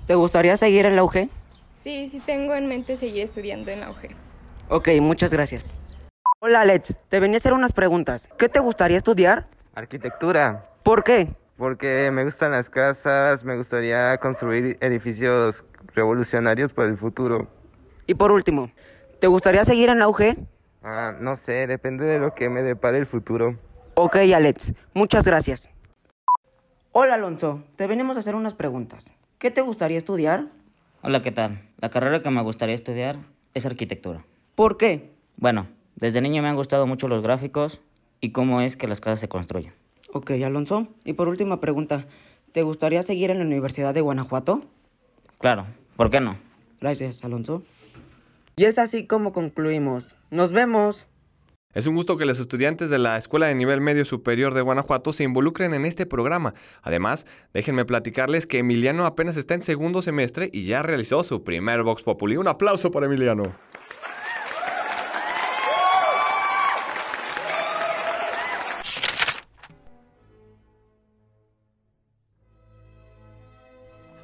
¿Te 0.08 0.15
gustaría 0.15 0.58
seguir 0.58 0.86
en 0.86 0.96
la 0.96 1.04
UG? 1.04 1.30
Sí, 1.76 2.10
sí 2.10 2.20
tengo 2.26 2.54
en 2.56 2.68
mente 2.68 2.98
seguir 2.98 3.24
estudiando 3.24 3.72
en 3.72 3.82
la 3.82 3.92
UG. 3.92 4.10
Ok, 4.70 4.89
muchas 5.02 5.32
gracias. 5.32 5.72
Hola 6.42 6.62
Alex, 6.62 7.00
te 7.10 7.20
venía 7.20 7.36
a 7.36 7.39
hacer 7.39 7.54
unas 7.54 7.74
preguntas. 7.74 8.30
¿Qué 8.38 8.50
te 8.50 8.60
gustaría 8.60 8.98
estudiar? 8.98 9.48
Arquitectura, 9.76 10.65
¿Por 10.84 11.04
qué? 11.04 11.30
porque 11.58 12.10
me 12.12 12.24
gustan 12.24 12.52
las 12.52 12.70
casas, 12.70 13.44
me 13.44 13.58
gustaría 13.58 14.18
construir 14.20 14.78
edificios 14.80 15.65
revolucionarios 15.94 16.74
para 16.74 16.88
el 16.88 16.98
futuro. 16.98 17.48
Y 18.08 18.15
por 18.15 18.32
último, 18.32 18.72
¿te 19.20 19.28
gustaría 19.28 19.65
seguir 19.65 19.89
en 19.89 20.00
la 20.00 20.08
UG? 20.08 20.38
Ah, 20.82 21.13
no 21.20 21.36
sé, 21.36 21.68
depende 21.68 22.06
de 22.06 22.20
lo 22.20 22.34
que 22.34 22.50
me 22.50 22.63
depare 22.63 22.98
el 22.98 23.06
futuro. 23.06 23.60
Ok, 23.96 24.15
Alex, 24.34 24.74
muchas 24.94 25.26
gracias. 25.26 25.70
Hola 26.92 27.15
Alonso, 27.15 27.63
te 27.76 27.86
venimos 27.86 28.15
a 28.15 28.22
hacer 28.22 28.36
unas 28.36 28.54
preguntas. 28.54 29.15
¿Qué 29.38 29.52
te 29.52 29.62
gustaría 29.62 29.98
estudiar? 29.98 30.48
Hola, 31.02 31.22
¿qué 31.22 31.32
tal? 31.32 31.70
La 31.80 31.89
carrera 31.89 32.22
que 32.22 32.30
me 32.30 32.42
gustaría 32.42 32.76
estudiar 32.76 33.18
es 33.54 33.65
arquitectura. 33.65 34.26
¿Por 34.56 34.78
qué? 34.78 35.12
Bueno, 35.38 35.68
desde 35.96 36.22
niño 36.22 36.42
me 36.42 36.50
han 36.50 36.56
gustado 36.56 36.88
mucho 36.88 37.08
los 37.08 37.22
gráficos 37.22 37.82
y 38.22 38.32
cómo 38.32 38.62
es 38.62 38.78
que 38.78 38.88
las 38.88 39.02
casas 39.02 39.20
se 39.20 39.30
construyen. 39.30 39.74
Ok, 40.12 40.32
Alonso. 40.44 40.88
Y 41.06 41.13
por 41.13 41.28
última 41.28 41.60
pregunta, 41.60 42.06
¿te 42.52 42.63
gustaría 42.63 43.04
seguir 43.04 43.30
en 43.32 43.39
la 43.39 43.46
Universidad 43.46 43.94
de 43.94 44.02
Guanajuato? 44.02 44.63
Claro, 45.39 45.68
¿por 45.96 46.10
qué 46.10 46.20
no? 46.20 46.38
Gracias, 46.82 47.24
Alonso. 47.24 47.63
Y 48.56 48.65
es 48.65 48.80
así 48.80 49.06
como 49.06 49.32
concluimos. 49.32 50.15
Nos 50.32 50.52
vemos. 50.52 51.08
Es 51.74 51.88
un 51.88 51.96
gusto 51.96 52.18
que 52.18 52.26
los 52.26 52.39
estudiantes 52.39 52.89
de 52.89 53.00
la 53.00 53.18
Escuela 53.18 53.48
de 53.48 53.56
Nivel 53.56 53.82
Medio 53.82 54.06
Superior 54.06 54.54
de 54.54 54.62
Guanajuato 54.62 55.13
se 55.13 55.24
involucren 55.24 55.74
en 55.74 55.86
este 55.86 56.06
programa. 56.06 56.54
Además, 56.82 57.26
déjenme 57.54 57.86
platicarles 57.86 58.48
que 58.48 58.60
Emiliano 58.60 59.06
apenas 59.06 59.38
está 59.38 59.54
en 59.54 59.62
segundo 59.62 60.02
semestre 60.02 60.50
y 60.52 60.65
ya 60.65 60.84
realizó 60.84 61.24
su 61.24 61.44
primer 61.44 61.84
Vox 61.84 62.04
Populi. 62.04 62.38
Un 62.38 62.48
aplauso 62.48 62.92
para 62.92 63.06
Emiliano. 63.06 63.56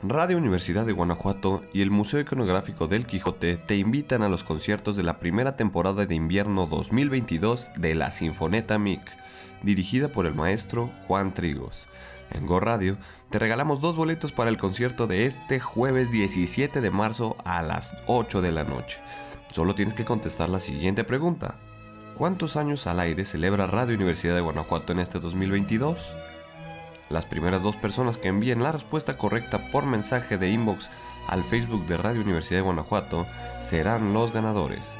Radio 0.09 0.37
Universidad 0.37 0.85
de 0.85 0.91
Guanajuato 0.91 1.63
y 1.73 1.81
el 1.81 1.89
Museo 1.89 2.19
Iconográfico 2.19 2.87
del 2.87 3.07
Quijote 3.07 3.57
te 3.57 3.75
invitan 3.75 4.21
a 4.21 4.29
los 4.29 4.43
conciertos 4.43 4.95
de 4.95 5.03
la 5.03 5.19
primera 5.19 5.55
temporada 5.55 6.05
de 6.05 6.13
invierno 6.13 6.67
2022 6.67 7.71
de 7.77 7.95
la 7.95 8.11
Sinfoneta 8.11 8.77
MIC, 8.77 9.01
dirigida 9.63 10.09
por 10.09 10.27
el 10.27 10.35
maestro 10.35 10.91
Juan 11.07 11.33
Trigos. 11.33 11.87
En 12.31 12.45
Go 12.45 12.59
Radio 12.59 12.97
te 13.31 13.39
regalamos 13.39 13.81
dos 13.81 13.95
boletos 13.95 14.31
para 14.31 14.49
el 14.49 14.57
concierto 14.57 15.07
de 15.07 15.25
este 15.25 15.59
jueves 15.59 16.11
17 16.11 16.81
de 16.81 16.91
marzo 16.91 17.35
a 17.43 17.63
las 17.63 17.95
8 18.05 18.41
de 18.41 18.51
la 18.51 18.63
noche. 18.63 18.99
Solo 19.51 19.73
tienes 19.73 19.95
que 19.95 20.05
contestar 20.05 20.49
la 20.49 20.59
siguiente 20.59 21.03
pregunta. 21.03 21.55
¿Cuántos 22.15 22.57
años 22.57 22.85
al 22.85 22.99
aire 22.99 23.25
celebra 23.25 23.65
Radio 23.65 23.95
Universidad 23.95 24.35
de 24.35 24.41
Guanajuato 24.41 24.91
en 24.93 24.99
este 24.99 25.19
2022? 25.19 26.15
Las 27.15 27.25
primeras 27.25 27.63
dos 27.63 27.77
personas 27.77 28.17
que 28.17 28.27
envíen 28.27 28.61
la 28.61 28.73
respuesta 28.73 29.17
correcta 29.17 29.71
por 29.71 29.85
mensaje 29.85 30.37
de 30.37 30.49
inbox 30.49 30.89
al 31.29 31.45
Facebook 31.45 31.85
de 31.85 31.95
Radio 31.95 32.19
Universidad 32.19 32.57
de 32.59 32.63
Guanajuato 32.63 33.25
serán 33.61 34.13
los 34.13 34.33
ganadores. 34.33 34.97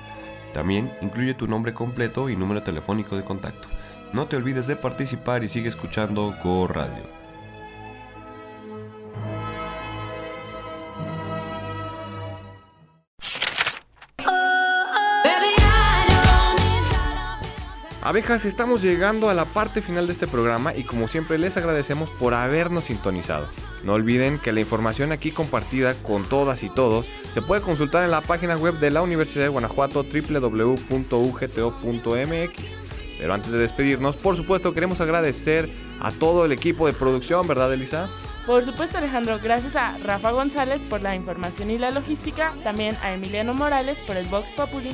También 0.54 0.94
incluye 1.02 1.34
tu 1.34 1.46
nombre 1.46 1.74
completo 1.74 2.30
y 2.30 2.38
número 2.38 2.64
telefónico 2.64 3.18
de 3.18 3.26
contacto. 3.26 3.68
No 4.14 4.28
te 4.28 4.38
olvides 4.38 4.66
de 4.66 4.78
participar 4.78 5.44
y 5.44 5.50
sigue 5.50 5.68
escuchando 5.68 6.34
Go 6.42 6.68
Radio. 6.68 7.25
Abejas, 18.06 18.46
estamos 18.46 18.84
llegando 18.84 19.30
a 19.30 19.34
la 19.34 19.46
parte 19.46 19.82
final 19.82 20.06
de 20.06 20.14
este 20.14 20.28
programa 20.28 20.76
y 20.76 20.84
como 20.84 21.08
siempre 21.08 21.40
les 21.40 21.58
agradecemos 21.58 22.08
por 22.12 22.36
habernos 22.36 22.84
sintonizado. 22.84 23.48
No 23.84 23.94
olviden 23.94 24.38
que 24.38 24.54
la 24.54 24.60
información 24.60 25.12
aquí 25.12 25.32
compartida 25.32 25.96
con 25.96 26.24
todas 26.24 26.62
y 26.62 26.70
todos 26.70 27.10
se 27.34 27.42
puede 27.42 27.64
consultar 27.64 28.04
en 28.04 28.12
la 28.12 28.22
página 28.22 28.58
web 28.58 28.78
de 28.78 28.92
la 28.92 29.02
Universidad 29.02 29.46
de 29.46 29.50
Guanajuato 29.50 30.04
www.ugto.mx. 30.04 31.08
Pero 33.18 33.34
antes 33.34 33.52
de 33.52 33.58
despedirnos, 33.58 34.16
por 34.18 34.38
supuesto 34.38 34.72
queremos 34.72 35.02
agradecer 35.02 35.68
a 36.00 36.12
todo 36.12 36.46
el 36.46 36.52
equipo 36.52 36.86
de 36.86 36.94
producción, 36.94 37.48
¿verdad 37.48 37.74
Elisa? 37.74 38.08
Por 38.46 38.64
supuesto, 38.64 39.00
Alejandro, 39.00 39.40
gracias 39.42 39.76
a 39.76 39.98
Rafa 40.04 40.30
González 40.30 40.84
por 40.84 41.02
la 41.02 41.16
información 41.16 41.72
y 41.72 41.80
la 41.80 41.90
logística, 41.90 42.54
también 42.64 42.96
a 43.02 43.16
Emiliano 43.16 43.56
Morales 43.56 44.00
por 44.02 44.16
el 44.16 44.28
Vox 44.28 44.52
Populi. 44.52 44.94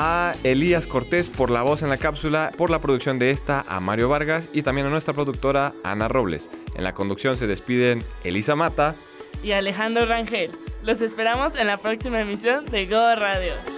A 0.00 0.34
Elías 0.44 0.86
Cortés 0.86 1.28
por 1.28 1.50
la 1.50 1.62
voz 1.62 1.82
en 1.82 1.88
la 1.88 1.96
cápsula, 1.96 2.52
por 2.56 2.70
la 2.70 2.80
producción 2.80 3.18
de 3.18 3.32
esta, 3.32 3.64
a 3.66 3.80
Mario 3.80 4.08
Vargas 4.08 4.48
y 4.52 4.62
también 4.62 4.86
a 4.86 4.90
nuestra 4.90 5.12
productora 5.12 5.74
Ana 5.82 6.06
Robles. 6.06 6.50
En 6.76 6.84
la 6.84 6.94
conducción 6.94 7.36
se 7.36 7.48
despiden 7.48 8.04
Elisa 8.22 8.54
Mata. 8.54 8.94
y 9.42 9.50
Alejandro 9.50 10.06
Rangel. 10.06 10.52
Los 10.84 11.00
esperamos 11.00 11.56
en 11.56 11.66
la 11.66 11.78
próxima 11.78 12.20
emisión 12.20 12.64
de 12.66 12.86
Go 12.86 13.14
Radio. 13.16 13.77